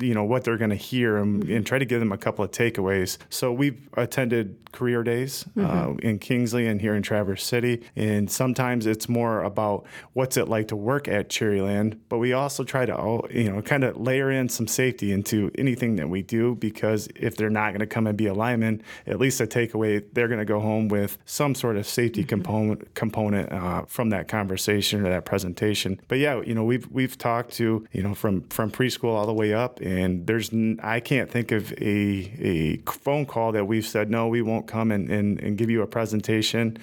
you 0.00 0.14
know 0.14 0.24
what 0.24 0.44
they're 0.44 0.56
going 0.56 0.70
to 0.70 0.76
hear 0.76 1.18
and, 1.18 1.44
and, 1.44 1.66
try 1.66 1.78
to 1.78 1.84
give 1.84 2.00
them 2.00 2.12
a 2.12 2.16
couple 2.16 2.42
of 2.42 2.50
takeaways. 2.50 3.18
So 3.28 3.52
we've 3.52 3.86
attended 3.94 4.56
career 4.72 5.02
days 5.02 5.44
uh, 5.58 5.60
mm-hmm. 5.60 5.90
uh, 5.90 6.08
in 6.08 6.18
Kingsley 6.18 6.66
and 6.66 6.80
here 6.80 6.94
in 6.94 7.02
Traverse 7.02 7.44
City, 7.44 7.84
and 7.94 8.30
sometimes 8.30 8.86
it's 8.86 9.08
more 9.10 9.42
about 9.42 9.84
what's 10.14 10.38
it 10.38 10.48
like 10.48 10.68
to 10.68 10.76
work 10.76 11.06
at 11.06 11.28
Cherryland, 11.28 11.98
but 12.08 12.16
we 12.16 12.32
also 12.32 12.64
try 12.64 12.86
to 12.86 13.28
you 13.30 13.52
know 13.52 13.60
kind 13.60 13.84
of 13.84 13.98
layer 13.98 14.30
in 14.30 14.48
some 14.48 14.66
safety 14.66 15.12
into 15.18 15.50
anything 15.58 15.96
that 15.96 16.08
we 16.08 16.22
do 16.22 16.54
because 16.54 17.08
if 17.16 17.36
they're 17.36 17.50
not 17.50 17.70
going 17.70 17.80
to 17.80 17.86
come 17.86 18.06
and 18.06 18.16
be 18.16 18.26
a 18.26 18.34
lineman, 18.34 18.82
at 19.06 19.18
least 19.18 19.40
a 19.40 19.46
takeaway, 19.46 20.04
they're 20.12 20.28
going 20.28 20.38
to 20.38 20.44
go 20.44 20.60
home 20.60 20.88
with 20.88 21.18
some 21.24 21.54
sort 21.54 21.76
of 21.76 21.86
safety 21.86 22.20
mm-hmm. 22.20 22.28
component 22.28 22.94
component 22.94 23.52
uh, 23.52 23.82
from 23.86 24.10
that 24.10 24.28
conversation 24.28 25.04
or 25.04 25.10
that 25.10 25.24
presentation. 25.24 26.00
But 26.08 26.18
yeah, 26.18 26.40
you 26.42 26.54
know, 26.54 26.64
we've 26.64 26.86
we've 26.90 27.18
talked 27.18 27.52
to 27.54 27.86
you 27.92 28.02
know 28.02 28.14
from 28.14 28.42
from 28.48 28.70
preschool 28.70 29.14
all 29.14 29.26
the 29.26 29.34
way 29.34 29.52
up, 29.52 29.80
and 29.80 30.26
there's 30.26 30.50
I 30.82 31.00
can't 31.00 31.30
think 31.30 31.50
of 31.52 31.72
a 31.72 32.32
a 32.38 32.76
phone 32.90 33.26
call 33.26 33.52
that 33.52 33.66
we've 33.66 33.86
said 33.86 34.10
no, 34.10 34.28
we 34.28 34.42
won't 34.42 34.66
come 34.66 34.92
and, 34.92 35.10
and, 35.10 35.40
and 35.40 35.58
give 35.58 35.70
you 35.70 35.82
a 35.82 35.86
presentation 35.86 36.78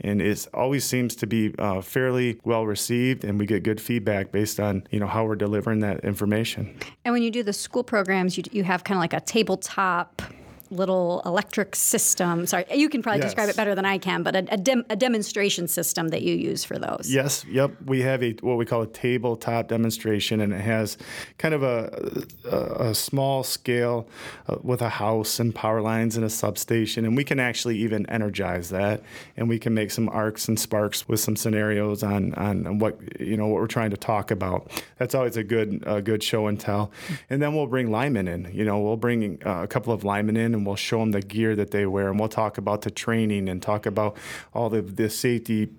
and 0.00 0.22
it 0.22 0.46
always 0.54 0.84
seems 0.84 1.16
to 1.16 1.26
be 1.26 1.54
uh, 1.58 1.80
fairly 1.80 2.40
well 2.44 2.64
received, 2.66 3.24
and 3.24 3.38
we 3.38 3.46
get 3.46 3.62
good 3.62 3.80
feedback 3.80 4.30
based 4.30 4.60
on 4.60 4.86
you 4.90 5.00
know 5.00 5.06
how 5.06 5.24
we're 5.24 5.36
delivering 5.36 5.80
that 5.80 6.04
information. 6.04 6.78
And 7.04 7.12
when 7.12 7.22
you 7.22 7.30
do 7.30 7.42
the 7.42 7.52
school 7.52 7.77
programs, 7.82 8.36
you 8.36 8.44
you 8.50 8.64
have 8.64 8.84
kind 8.84 8.96
of 8.96 9.00
like 9.00 9.12
a 9.12 9.20
tabletop 9.20 10.22
little 10.70 11.22
electric 11.24 11.74
system. 11.76 12.46
Sorry, 12.46 12.64
you 12.74 12.88
can 12.88 13.02
probably 13.02 13.20
Yes. 13.20 13.28
describe 13.28 13.48
it 13.48 13.56
better 13.56 13.74
than 13.74 13.84
I 13.84 13.98
can, 13.98 14.22
but 14.22 14.36
a, 14.36 14.46
a, 14.52 14.56
dem- 14.56 14.84
a 14.90 14.96
demonstration 14.96 15.66
system 15.68 16.08
that 16.08 16.22
you 16.22 16.34
use 16.34 16.64
for 16.64 16.78
those. 16.78 17.10
Yes, 17.10 17.44
yep. 17.46 17.72
We 17.84 18.02
have 18.02 18.22
a 18.22 18.32
what 18.40 18.56
we 18.58 18.64
call 18.64 18.82
a 18.82 18.86
tabletop 18.86 19.68
demonstration, 19.68 20.40
and 20.40 20.52
it 20.52 20.60
has 20.60 20.96
kind 21.38 21.54
of 21.54 21.62
a, 21.62 22.24
a, 22.50 22.88
a 22.90 22.94
small 22.94 23.42
scale 23.42 24.08
uh, 24.48 24.56
with 24.62 24.82
a 24.82 24.88
house 24.88 25.40
and 25.40 25.54
power 25.54 25.80
lines 25.80 26.16
and 26.16 26.24
a 26.24 26.30
substation, 26.30 27.04
and 27.04 27.16
we 27.16 27.24
can 27.24 27.40
actually 27.40 27.76
even 27.78 28.04
energize 28.10 28.70
that, 28.70 29.02
and 29.36 29.48
we 29.48 29.58
can 29.58 29.74
make 29.74 29.90
some 29.90 30.08
arcs 30.10 30.48
and 30.48 30.58
sparks 30.60 31.08
with 31.08 31.20
some 31.20 31.36
scenarios 31.36 32.02
on 32.02 32.34
on 32.34 32.78
what 32.78 32.98
you 33.20 33.36
know 33.36 33.46
what 33.46 33.60
we're 33.60 33.66
trying 33.66 33.90
to 33.90 33.96
talk 33.96 34.30
about. 34.30 34.70
That's 34.98 35.14
always 35.14 35.36
a 35.36 35.44
good 35.44 35.82
a 35.86 36.02
good 36.02 36.22
show 36.22 36.46
and 36.46 36.58
tell, 36.60 36.90
and 37.30 37.40
then 37.42 37.54
we'll 37.54 37.66
bring 37.66 37.90
linemen 37.90 38.28
in. 38.28 38.50
You 38.52 38.64
know, 38.64 38.78
we'll 38.80 38.96
bring 38.96 39.40
uh, 39.46 39.62
a 39.62 39.66
couple 39.66 39.92
of 39.92 40.04
linemen 40.04 40.36
in, 40.36 40.57
and 40.58 40.66
we'll 40.66 40.76
show 40.76 41.00
them 41.00 41.12
the 41.12 41.22
gear 41.22 41.56
that 41.56 41.70
they 41.70 41.86
wear, 41.86 42.10
and 42.10 42.20
we'll 42.20 42.28
talk 42.28 42.58
about 42.58 42.82
the 42.82 42.90
training 42.90 43.48
and 43.48 43.62
talk 43.62 43.86
about 43.86 44.16
all 44.52 44.68
the 44.68 44.82
the 44.82 45.08
safety 45.08 45.70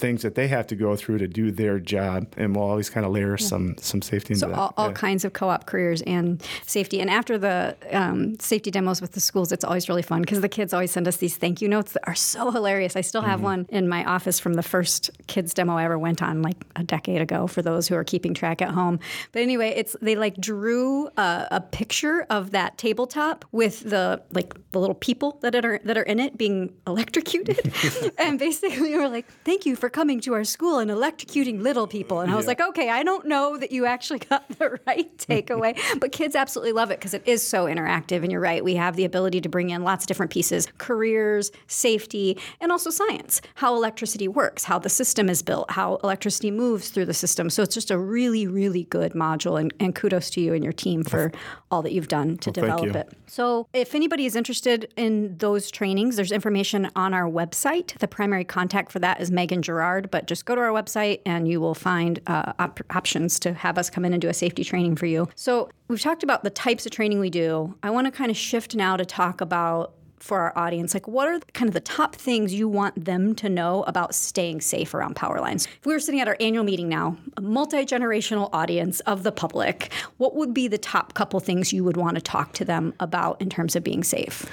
things 0.00 0.22
that 0.22 0.34
they 0.34 0.48
have 0.48 0.66
to 0.68 0.74
go 0.76 0.96
through 0.96 1.18
to 1.18 1.28
do 1.28 1.50
their 1.52 1.78
job, 1.78 2.26
and 2.36 2.56
we'll 2.56 2.64
always 2.64 2.90
kind 2.90 3.04
of 3.06 3.12
layer 3.12 3.36
some 3.36 3.76
some 3.78 4.00
safety 4.02 4.32
into 4.34 4.40
So 4.40 4.48
that. 4.48 4.58
all, 4.58 4.74
all 4.76 4.88
Yeah. 4.88 4.92
kinds 4.94 5.24
of 5.24 5.32
co-op 5.32 5.66
careers 5.66 6.02
and 6.02 6.42
safety. 6.66 7.00
And 7.00 7.10
after 7.10 7.38
the 7.38 7.76
um, 7.92 8.38
safety 8.40 8.70
demos 8.70 9.00
with 9.00 9.12
the 9.12 9.20
schools, 9.20 9.52
it's 9.52 9.64
always 9.64 9.88
really 9.88 10.02
fun 10.02 10.20
because 10.22 10.40
the 10.40 10.48
kids 10.48 10.72
always 10.72 10.90
send 10.90 11.06
us 11.06 11.18
these 11.18 11.36
thank 11.36 11.60
you 11.62 11.68
notes 11.68 11.92
that 11.92 12.02
are 12.08 12.14
so 12.14 12.50
hilarious. 12.50 12.96
I 12.96 13.02
still 13.02 13.22
have 13.22 13.40
Mm-hmm. 13.40 13.44
one 13.44 13.66
in 13.70 13.88
my 13.88 14.04
office 14.04 14.38
from 14.40 14.54
the 14.54 14.62
first 14.62 15.10
kids 15.28 15.54
demo 15.54 15.76
I 15.76 15.84
ever 15.84 15.98
went 15.98 16.22
on, 16.22 16.42
like 16.42 16.56
a 16.76 16.82
decade 16.82 17.20
ago. 17.20 17.46
For 17.46 17.62
those 17.62 17.86
who 17.88 17.94
are 17.94 18.04
keeping 18.04 18.34
track 18.34 18.60
at 18.62 18.70
home, 18.70 18.98
but 19.32 19.42
anyway, 19.42 19.74
it's 19.76 19.94
they 20.02 20.16
like 20.16 20.36
drew 20.36 21.08
a, 21.16 21.46
a 21.52 21.60
picture 21.60 22.26
of 22.30 22.50
that 22.52 22.78
tabletop 22.78 23.44
with 23.52 23.80
the 23.90 24.22
like 24.32 24.54
the 24.72 24.78
little 24.80 24.94
people 24.94 25.38
that 25.42 25.54
are 25.64 25.80
that 25.84 25.96
are 25.98 26.02
in 26.02 26.18
it 26.20 26.36
being 26.38 26.72
electrocuted, 26.86 27.72
and 28.18 28.38
basically 28.38 28.94
we're 28.96 29.08
like, 29.08 29.26
thank 29.44 29.66
you 29.66 29.76
for 29.76 29.89
coming 29.90 30.20
to 30.20 30.34
our 30.34 30.44
school 30.44 30.78
and 30.78 30.90
electrocuting 30.90 31.60
little 31.60 31.86
people. 31.86 32.20
And 32.20 32.30
I 32.30 32.36
was 32.36 32.44
Yeah. 32.44 32.50
like, 32.50 32.60
okay, 32.60 32.88
I 32.88 33.02
don't 33.02 33.26
know 33.26 33.56
that 33.58 33.72
you 33.72 33.84
actually 33.86 34.20
got 34.20 34.48
the 34.58 34.78
right 34.86 35.16
takeaway, 35.18 35.78
but 36.00 36.12
kids 36.12 36.34
absolutely 36.34 36.72
love 36.72 36.90
it 36.90 36.98
because 36.98 37.14
it 37.14 37.22
is 37.26 37.46
so 37.46 37.66
interactive. 37.66 38.22
And 38.22 38.30
you're 38.32 38.40
right, 38.40 38.64
we 38.64 38.74
have 38.76 38.96
the 38.96 39.04
ability 39.04 39.40
to 39.42 39.48
bring 39.48 39.70
in 39.70 39.82
lots 39.84 40.04
of 40.04 40.08
different 40.08 40.32
pieces 40.32 40.66
careers, 40.78 41.50
safety, 41.66 42.38
and 42.60 42.72
also 42.72 42.90
science, 42.90 43.40
how 43.56 43.74
electricity 43.74 44.28
works, 44.28 44.64
how 44.64 44.78
the 44.78 44.88
system 44.88 45.28
is 45.28 45.42
built, 45.42 45.70
how 45.70 45.96
electricity 46.04 46.50
moves 46.50 46.88
through 46.90 47.06
the 47.06 47.14
system. 47.14 47.50
So 47.50 47.62
it's 47.62 47.74
just 47.74 47.90
a 47.90 47.98
really, 47.98 48.46
really 48.46 48.84
good 48.84 49.12
module. 49.12 49.60
And, 49.60 49.72
and 49.80 49.94
kudos 49.94 50.30
to 50.30 50.40
you 50.40 50.54
and 50.54 50.62
your 50.64 50.72
team 50.72 51.04
for 51.04 51.32
all 51.70 51.82
that 51.82 51.92
you've 51.92 52.08
done 52.08 52.36
to 52.38 52.50
thank 52.50 52.54
develop 52.66 52.96
it. 52.96 53.12
So, 53.26 53.68
if 53.72 53.94
anybody 53.94 54.26
is 54.26 54.34
interested 54.34 54.92
in 54.96 55.36
those 55.38 55.70
trainings, 55.70 56.16
there's 56.16 56.32
information 56.32 56.90
on 56.96 57.14
our 57.14 57.30
website. 57.30 57.96
The 57.98 58.08
primary 58.08 58.44
contact 58.44 58.90
for 58.90 58.98
that 58.98 59.20
is 59.20 59.30
Megan 59.30 59.62
Gerard, 59.62 59.79
but 60.10 60.26
just 60.26 60.44
go 60.44 60.54
to 60.54 60.60
our 60.60 60.68
website 60.68 61.20
and 61.26 61.48
you 61.48 61.60
will 61.60 61.74
find 61.74 62.20
uh, 62.26 62.52
op- 62.58 62.80
options 62.90 63.38
to 63.40 63.52
have 63.52 63.78
us 63.78 63.90
come 63.90 64.04
in 64.04 64.12
and 64.12 64.22
do 64.22 64.28
a 64.28 64.34
safety 64.34 64.64
training 64.64 64.96
for 64.96 65.06
you. 65.06 65.28
So, 65.34 65.68
we've 65.88 66.00
talked 66.00 66.22
about 66.22 66.44
the 66.44 66.50
types 66.50 66.86
of 66.86 66.92
training 66.92 67.18
we 67.18 67.30
do. 67.30 67.74
I 67.82 67.90
want 67.90 68.06
to 68.06 68.10
kind 68.10 68.30
of 68.30 68.36
shift 68.36 68.74
now 68.74 68.96
to 68.96 69.04
talk 69.04 69.40
about 69.40 69.94
for 70.20 70.38
our 70.38 70.56
audience 70.56 70.92
like 70.92 71.08
what 71.08 71.26
are 71.26 71.40
kind 71.54 71.68
of 71.68 71.74
the 71.74 71.80
top 71.80 72.14
things 72.14 72.52
you 72.52 72.68
want 72.68 73.04
them 73.04 73.34
to 73.34 73.48
know 73.48 73.82
about 73.84 74.14
staying 74.14 74.60
safe 74.60 74.92
around 74.92 75.16
power 75.16 75.40
lines 75.40 75.66
if 75.66 75.86
we 75.86 75.94
were 75.94 75.98
sitting 75.98 76.20
at 76.20 76.28
our 76.28 76.36
annual 76.40 76.62
meeting 76.62 76.88
now 76.88 77.16
a 77.38 77.40
multi-generational 77.40 78.50
audience 78.52 79.00
of 79.00 79.22
the 79.22 79.32
public 79.32 79.90
what 80.18 80.36
would 80.36 80.52
be 80.52 80.68
the 80.68 80.78
top 80.78 81.14
couple 81.14 81.40
things 81.40 81.72
you 81.72 81.82
would 81.82 81.96
want 81.96 82.16
to 82.16 82.20
talk 82.20 82.52
to 82.52 82.64
them 82.64 82.92
about 83.00 83.40
in 83.40 83.48
terms 83.48 83.74
of 83.74 83.82
being 83.82 84.04
safe 84.04 84.44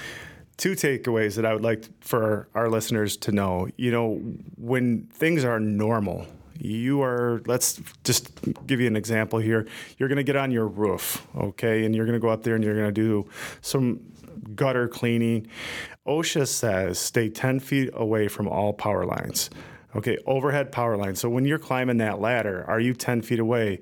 two 0.57 0.73
takeaways 0.73 1.35
that 1.35 1.45
I 1.45 1.53
would 1.53 1.63
like 1.63 1.85
for 2.01 2.49
our 2.55 2.69
listeners 2.69 3.15
to 3.17 3.31
know. 3.31 3.69
You 3.77 3.91
know, 3.91 4.15
when 4.57 5.07
things 5.13 5.43
are 5.45 5.59
normal, 5.59 6.25
you 6.59 7.01
are, 7.03 7.41
let's 7.45 7.79
just 8.03 8.31
give 8.65 8.81
you 8.81 8.87
an 8.87 8.95
example 8.95 9.39
here. 9.39 9.67
You're 9.97 10.09
going 10.09 10.17
to 10.17 10.23
get 10.23 10.35
on 10.35 10.51
your 10.51 10.67
roof, 10.67 11.25
okay? 11.35 11.85
And 11.85 11.95
you're 11.95 12.05
going 12.05 12.19
to 12.19 12.19
go 12.19 12.29
up 12.29 12.43
there 12.43 12.55
and 12.55 12.63
you're 12.63 12.75
going 12.75 12.87
to 12.87 12.91
do 12.91 13.29
some 13.61 13.99
gutter 14.55 14.87
cleaning. 14.87 15.47
OSHA 16.07 16.47
says 16.47 16.97
stay 16.97 17.29
10 17.29 17.59
feet 17.59 17.89
away 17.93 18.27
from 18.27 18.47
all 18.47 18.73
power 18.73 19.05
lines. 19.05 19.49
Okay, 19.95 20.17
overhead 20.25 20.71
power 20.71 20.97
lines. 20.97 21.19
So 21.19 21.29
when 21.29 21.45
you're 21.45 21.57
climbing 21.57 21.97
that 21.97 22.19
ladder, 22.19 22.65
are 22.67 22.79
you 22.79 22.93
10 22.93 23.21
feet 23.21 23.39
away? 23.39 23.79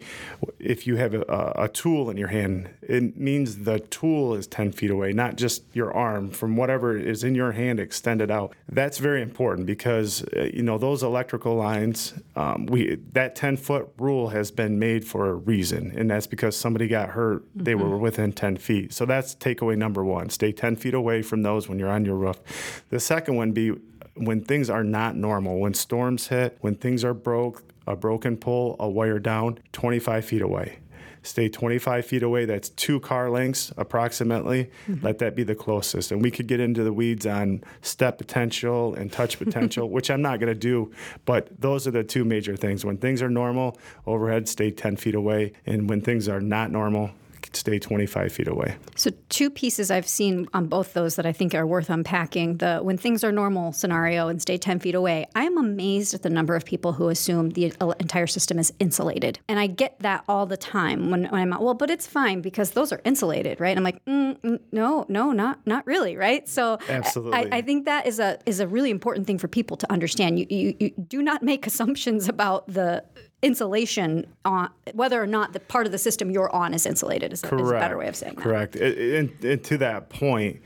If 0.60 0.86
you 0.86 0.98
have 0.98 1.16
a, 1.16 1.54
a 1.56 1.68
tool 1.68 2.12
in 2.12 2.18
your 2.18 2.28
hand, 2.28 2.70
it 2.84 3.18
means 3.18 3.60
the 3.60 3.80
tool 3.80 4.36
is 4.36 4.46
10 4.46 4.72
feet 4.72 4.92
away, 4.92 5.14
not 5.14 5.36
just 5.36 5.64
your 5.74 5.92
arm 5.92 6.30
from 6.30 6.58
whatever 6.58 6.96
is 6.96 7.24
in 7.24 7.34
your 7.34 7.54
hand 7.54 7.80
extended 7.80 8.30
out. 8.30 8.54
That's 8.70 9.00
very 9.00 9.24
important 9.24 9.66
because, 9.66 10.24
uh, 10.38 10.50
you 10.54 10.62
know, 10.62 10.78
those 10.78 11.02
electrical 11.02 11.56
lines, 11.56 12.14
um, 12.36 12.68
we 12.68 12.98
that 13.14 13.36
10 13.36 13.58
foot 13.58 13.90
rule 13.98 14.30
has 14.30 14.52
been 14.52 14.78
made 14.78 15.06
for 15.06 15.28
a 15.30 15.34
reason, 15.34 15.92
and 15.98 16.10
that's 16.10 16.28
because 16.28 16.56
somebody 16.56 16.88
got 16.88 17.10
hurt. 17.10 17.44
They 17.56 17.74
were 17.74 17.98
within 17.98 18.32
10 18.32 18.58
feet. 18.58 18.94
So 18.94 19.06
that's 19.06 19.36
takeaway 19.36 19.76
number 19.76 20.04
one. 20.04 20.30
Stay 20.30 20.52
10 20.52 20.76
feet 20.76 20.94
away 20.94 21.24
from 21.24 21.42
those 21.42 21.68
when 21.68 21.80
you're 21.80 21.90
on 21.90 22.06
your 22.06 22.16
roof. 22.16 22.84
The 22.90 23.00
second 23.00 23.36
one 23.36 23.52
be 23.52 23.74
when 24.16 24.44
things 24.44 24.70
are 24.70 24.84
not 24.84 25.16
normal, 25.16 25.60
when 25.60 25.74
storms 25.74 26.28
hit, 26.28 26.58
when 26.62 26.76
things 26.76 27.04
are 27.04 27.14
broke, 27.14 27.64
a 27.88 27.96
broken 27.96 28.38
pole, 28.38 28.76
a 28.80 28.90
wire 28.90 29.20
down, 29.20 29.60
25 29.74 30.26
feet 30.26 30.42
away. 30.42 30.80
Stay 31.22 31.50
25 31.50 32.06
feet 32.06 32.22
away. 32.22 32.46
That's 32.46 32.70
two 32.70 33.00
car 33.00 33.32
lengths 33.32 33.74
approximately. 33.78 34.70
Mm-hmm. 34.88 35.04
Let 35.04 35.18
that 35.20 35.36
be 35.36 35.44
the 35.44 35.56
closest. 35.56 36.12
And 36.12 36.22
we 36.22 36.30
could 36.30 36.46
get 36.46 36.60
into 36.60 36.84
the 36.84 36.94
weeds 36.94 37.26
on 37.26 37.64
step 37.82 38.20
potential 38.20 38.94
and 38.94 39.12
touch 39.12 39.40
potential, 39.44 39.90
which 39.90 40.12
I'm 40.12 40.22
not 40.22 40.40
going 40.40 40.54
to 40.54 40.60
do. 40.60 40.92
But 41.26 41.50
those 41.60 41.88
are 41.88 41.92
the 41.92 42.04
two 42.04 42.26
major 42.26 42.56
things. 42.56 42.86
When 42.86 42.98
things 42.98 43.24
are 43.24 43.30
normal, 43.30 43.80
overhead, 44.06 44.48
stay 44.48 44.70
10 44.70 44.98
feet 44.98 45.16
away. 45.16 45.54
And 45.66 45.90
when 45.90 46.02
things 46.02 46.30
are 46.30 46.42
not 46.42 46.70
normal, 46.70 47.10
stay 47.54 47.80
25 47.80 48.32
feet 48.32 48.48
away. 48.48 48.76
So 48.96 49.12
two 49.30 49.50
pieces 49.50 49.92
I've 49.92 50.08
seen 50.08 50.48
on 50.54 50.68
both 50.68 50.94
those 50.94 51.16
that 51.16 51.26
I 51.26 51.32
think 51.32 51.54
are 51.54 51.66
worth 51.68 51.90
unpacking. 51.90 52.58
The 52.58 52.80
when 52.80 52.98
things 52.98 53.24
are 53.24 53.32
normal 53.32 53.72
scenario 53.72 54.28
and 54.28 54.42
stay 54.42 54.58
10 54.58 54.80
feet 54.80 54.96
away. 54.96 55.26
I 55.36 55.44
am 55.44 55.58
amazed 55.58 56.14
at 56.14 56.22
the 56.24 56.30
number 56.30 56.56
of 56.56 56.66
people 56.66 56.94
who 56.94 57.10
assume 57.10 57.52
the 57.52 57.74
entire 58.00 58.28
system 58.28 58.60
is 58.60 58.74
insulated. 58.80 59.40
And 59.48 59.60
I 59.60 59.68
get 59.68 60.00
that 60.00 60.24
all 60.28 60.46
the 60.46 60.58
time 60.58 61.12
when, 61.12 61.24
when 61.26 61.42
I'm 61.42 61.54
out, 61.54 61.62
well, 61.62 61.74
but 61.74 61.90
it's 61.90 62.08
fine 62.08 62.42
because 62.42 62.72
those 62.72 62.92
are 62.92 63.02
insulated, 63.04 63.60
right? 63.60 63.76
I'm 63.78 63.84
like, 63.84 64.04
mm, 64.06 64.40
mm, 64.40 64.60
no, 64.72 65.06
no, 65.10 65.32
not 65.32 65.66
not 65.66 65.86
really, 65.86 66.16
right? 66.18 66.48
So 66.48 66.78
I- 66.90 66.94
Absolutely. 66.94 67.52
I, 67.52 67.58
I 67.58 67.62
think 67.62 67.86
that 67.86 68.08
is 68.08 68.20
a 68.20 68.40
is 68.46 68.60
a 68.60 68.68
really 68.68 68.90
important 68.90 69.28
thing 69.28 69.38
for 69.38 69.48
people 69.48 69.78
to 69.78 69.92
understand. 69.92 70.40
You, 70.40 70.46
you, 70.50 70.76
you 70.80 70.90
do 71.08 71.22
not 71.22 71.44
make 71.44 71.68
assumptions 71.72 72.28
about 72.30 72.68
the 72.68 73.04
insulation 73.46 74.26
on 74.44 74.70
whether 74.94 75.22
or 75.22 75.28
not 75.28 75.54
the 75.54 75.60
part 75.60 75.86
of 75.86 75.92
the 75.92 76.00
system 76.00 76.32
you're 76.32 76.54
on 76.54 76.74
is 76.74 76.86
insulated 76.88 77.32
is, 77.32 77.44
is 77.44 77.52
a 77.52 77.72
better 77.74 77.98
way 77.98 78.08
of 78.08 78.16
saying 78.16 78.34
that. 78.36 78.42
Correct. 78.42 78.76
And, 78.76 79.32
and 79.44 79.64
to 79.66 79.78
that 79.78 80.10
point, 80.10 80.62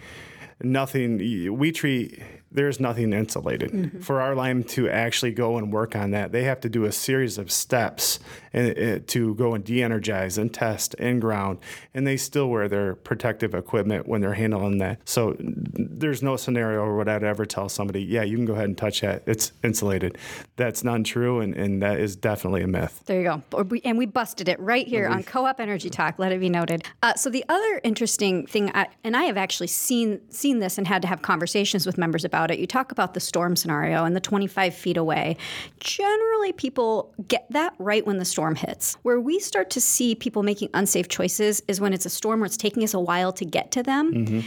nothing, 0.64 1.18
we 1.58 1.72
treat, 1.74 2.22
there's 2.52 2.80
nothing 2.80 3.14
insulated. 3.14 3.72
Mm-hmm. 3.72 4.00
For 4.00 4.22
our 4.22 4.34
line 4.36 4.64
to 4.66 4.90
actually 4.90 5.32
go 5.32 5.58
and 5.58 5.72
work 5.72 5.96
on 5.96 6.12
that, 6.12 6.32
they 6.32 6.44
have 6.44 6.60
to 6.62 6.70
do 6.70 6.86
a 6.86 6.92
series 6.92 7.38
of 7.38 7.52
steps 7.52 8.20
and, 8.54 8.78
uh, 8.78 9.00
to 9.08 9.36
go 9.36 9.54
and 9.54 9.64
de 9.64 9.84
energize 9.84 10.38
and 10.38 10.54
test 10.54 10.96
and 10.98 11.22
ground. 11.22 11.60
And 11.94 12.08
they 12.08 12.18
still 12.18 12.50
wear 12.50 12.68
their 12.68 12.96
protective 12.96 13.54
equipment 13.54 14.08
when 14.08 14.22
they're 14.22 14.34
handling 14.34 14.80
that. 14.80 15.00
So 15.06 15.36
there's 15.40 16.24
no 16.24 16.38
scenario 16.38 16.94
where 16.96 17.08
I'd 17.08 17.24
ever 17.24 17.46
tell 17.46 17.70
somebody, 17.70 18.02
yeah, 18.02 18.24
you 18.24 18.36
can 18.36 18.46
go 18.46 18.54
ahead 18.54 18.66
and 18.66 18.78
touch 18.78 19.02
that. 19.02 19.24
It's 19.28 19.52
insulated. 19.64 20.18
That's 20.56 20.84
not 20.84 21.06
true. 21.06 21.40
And, 21.42 21.54
and 21.56 21.82
that 21.84 22.00
is 22.00 22.16
definitely 22.16 22.64
a 22.64 22.68
myth. 22.68 23.04
There 23.06 23.22
you 23.22 23.42
go. 23.52 23.70
And 23.84 23.98
we 23.98 24.08
busted 24.08 24.50
it 24.50 24.60
right 24.60 24.88
here 24.88 25.08
on 25.08 25.24
Co 25.24 25.46
op 25.46 25.60
Energy 25.60 25.90
Talk, 25.90 26.18
let 26.18 26.32
it 26.32 26.40
be 26.40 26.50
noted. 26.50 26.84
Uh, 27.04 27.14
so, 27.14 27.30
the 27.30 27.46
other 27.48 27.80
interesting 27.84 28.48
thing, 28.48 28.72
I, 28.74 28.88
and 29.04 29.16
I 29.16 29.24
have 29.24 29.38
actually 29.38 29.68
seen, 29.68 30.20
seen 30.32 30.60
this 30.60 30.78
and 30.78 30.88
had 30.88 31.02
to 31.04 31.08
have 31.08 31.22
conversations 31.22 31.86
with 31.86 31.98
members 31.98 32.26
about 32.26 32.39
it. 32.52 32.60
You 32.60 32.68
talk 32.68 32.92
about 32.92 33.14
the 33.14 33.20
storm 33.20 33.56
scenario 33.56 34.06
and 34.06 34.16
the 34.16 34.20
25 34.20 34.74
feet 34.74 34.98
away. 34.98 35.38
Generally, 35.80 36.54
people 36.54 37.14
get 37.28 37.46
that 37.52 37.74
right 37.80 38.06
when 38.06 38.18
the 38.18 38.26
storm 38.26 38.56
hits. 38.56 38.98
Where 39.04 39.20
we 39.20 39.40
start 39.40 39.70
to 39.72 39.82
see 39.82 40.16
people 40.16 40.44
making 40.44 40.70
unsafe 40.74 41.10
choices 41.10 41.62
is 41.68 41.82
when 41.82 41.94
it's 41.94 42.06
a 42.06 42.10
storm 42.10 42.40
where 42.40 42.46
it's 42.46 42.58
taking 42.58 42.84
us 42.84 42.94
a 42.94 43.00
while 43.00 43.34
to 43.34 43.46
get 43.46 43.72
to 43.72 43.84
them 43.84 44.14
mm-hmm. 44.14 44.40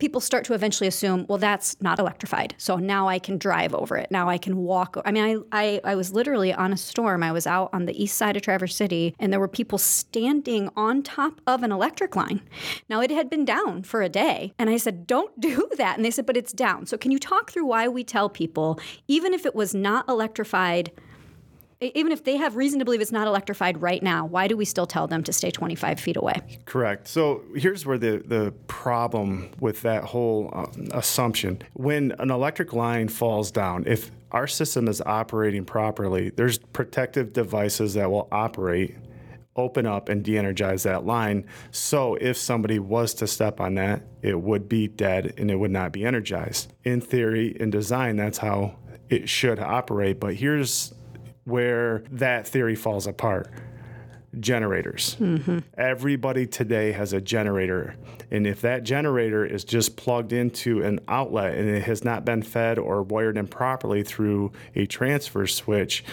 People 0.00 0.20
start 0.20 0.44
to 0.46 0.54
eventually 0.54 0.88
assume, 0.88 1.26
well, 1.28 1.38
that's 1.38 1.80
not 1.80 1.98
electrified. 1.98 2.54
So 2.58 2.76
now 2.76 3.06
I 3.06 3.18
can 3.18 3.38
drive 3.38 3.74
over 3.74 3.96
it. 3.96 4.10
Now 4.10 4.28
I 4.28 4.38
can 4.38 4.56
walk. 4.56 4.96
I 5.04 5.12
mean, 5.12 5.44
I, 5.52 5.60
I, 5.62 5.80
I 5.84 5.94
was 5.94 6.12
literally 6.12 6.52
on 6.52 6.72
a 6.72 6.76
storm. 6.76 7.22
I 7.22 7.30
was 7.30 7.46
out 7.46 7.70
on 7.72 7.84
the 7.84 8.02
east 8.02 8.16
side 8.16 8.36
of 8.36 8.42
Traverse 8.42 8.74
City, 8.74 9.14
and 9.20 9.32
there 9.32 9.38
were 9.38 9.48
people 9.48 9.78
standing 9.78 10.70
on 10.74 11.02
top 11.02 11.40
of 11.46 11.62
an 11.62 11.70
electric 11.70 12.16
line. 12.16 12.40
Now 12.88 13.00
it 13.00 13.10
had 13.10 13.30
been 13.30 13.44
down 13.44 13.82
for 13.82 14.02
a 14.02 14.08
day. 14.08 14.52
And 14.58 14.70
I 14.70 14.78
said, 14.78 15.06
don't 15.06 15.38
do 15.38 15.68
that. 15.76 15.96
And 15.96 16.04
they 16.04 16.10
said, 16.10 16.26
but 16.26 16.36
it's 16.36 16.52
down. 16.52 16.86
So 16.86 16.96
can 16.96 17.12
you 17.12 17.18
talk 17.18 17.50
through 17.50 17.66
why 17.66 17.86
we 17.86 18.02
tell 18.02 18.28
people, 18.28 18.80
even 19.06 19.34
if 19.34 19.46
it 19.46 19.54
was 19.54 19.74
not 19.74 20.08
electrified, 20.08 20.90
even 21.80 22.12
if 22.12 22.24
they 22.24 22.36
have 22.36 22.56
reason 22.56 22.78
to 22.78 22.84
believe 22.84 23.00
it's 23.00 23.12
not 23.12 23.26
electrified 23.26 23.80
right 23.80 24.02
now, 24.02 24.26
why 24.26 24.46
do 24.46 24.56
we 24.56 24.64
still 24.64 24.86
tell 24.86 25.06
them 25.06 25.22
to 25.22 25.32
stay 25.32 25.50
25 25.50 25.98
feet 25.98 26.16
away? 26.16 26.34
Correct. 26.66 27.08
So 27.08 27.42
here's 27.54 27.86
where 27.86 27.98
the, 27.98 28.22
the 28.24 28.52
problem 28.66 29.50
with 29.60 29.80
that 29.82 30.04
whole 30.04 30.50
uh, 30.52 30.66
assumption 30.92 31.62
when 31.72 32.12
an 32.18 32.30
electric 32.30 32.72
line 32.74 33.08
falls 33.08 33.50
down, 33.50 33.84
if 33.86 34.10
our 34.30 34.46
system 34.46 34.88
is 34.88 35.00
operating 35.00 35.64
properly, 35.64 36.30
there's 36.30 36.58
protective 36.58 37.32
devices 37.32 37.94
that 37.94 38.10
will 38.10 38.28
operate 38.30 38.96
open 39.56 39.84
up 39.84 40.08
and 40.08 40.22
de-energize 40.22 40.84
that 40.84 41.04
line. 41.04 41.44
So 41.70 42.14
if 42.14 42.36
somebody 42.36 42.78
was 42.78 43.12
to 43.14 43.26
step 43.26 43.60
on 43.60 43.74
that, 43.74 44.02
it 44.22 44.40
would 44.40 44.68
be 44.68 44.86
dead 44.88 45.34
and 45.36 45.50
it 45.50 45.56
would 45.56 45.72
not 45.72 45.92
be 45.92 46.04
energized. 46.04 46.72
In 46.84 47.00
theory, 47.00 47.56
in 47.58 47.68
design, 47.68 48.16
that's 48.16 48.38
how 48.38 48.76
it 49.08 49.28
should 49.28 49.58
operate. 49.58 50.20
But 50.20 50.34
here's 50.34 50.94
where 51.44 52.04
that 52.10 52.46
theory 52.46 52.74
falls 52.74 53.06
apart 53.06 53.50
generators. 54.38 55.16
Mm-hmm. 55.18 55.58
Everybody 55.76 56.46
today 56.46 56.92
has 56.92 57.12
a 57.12 57.20
generator. 57.20 57.96
And 58.30 58.46
if 58.46 58.60
that 58.60 58.84
generator 58.84 59.44
is 59.44 59.64
just 59.64 59.96
plugged 59.96 60.32
into 60.32 60.82
an 60.82 61.00
outlet 61.08 61.56
and 61.56 61.68
it 61.68 61.82
has 61.82 62.04
not 62.04 62.24
been 62.24 62.42
fed 62.42 62.78
or 62.78 63.02
wired 63.02 63.36
improperly 63.36 64.04
through 64.04 64.52
a 64.76 64.86
transfer 64.86 65.46
switch, 65.46 66.04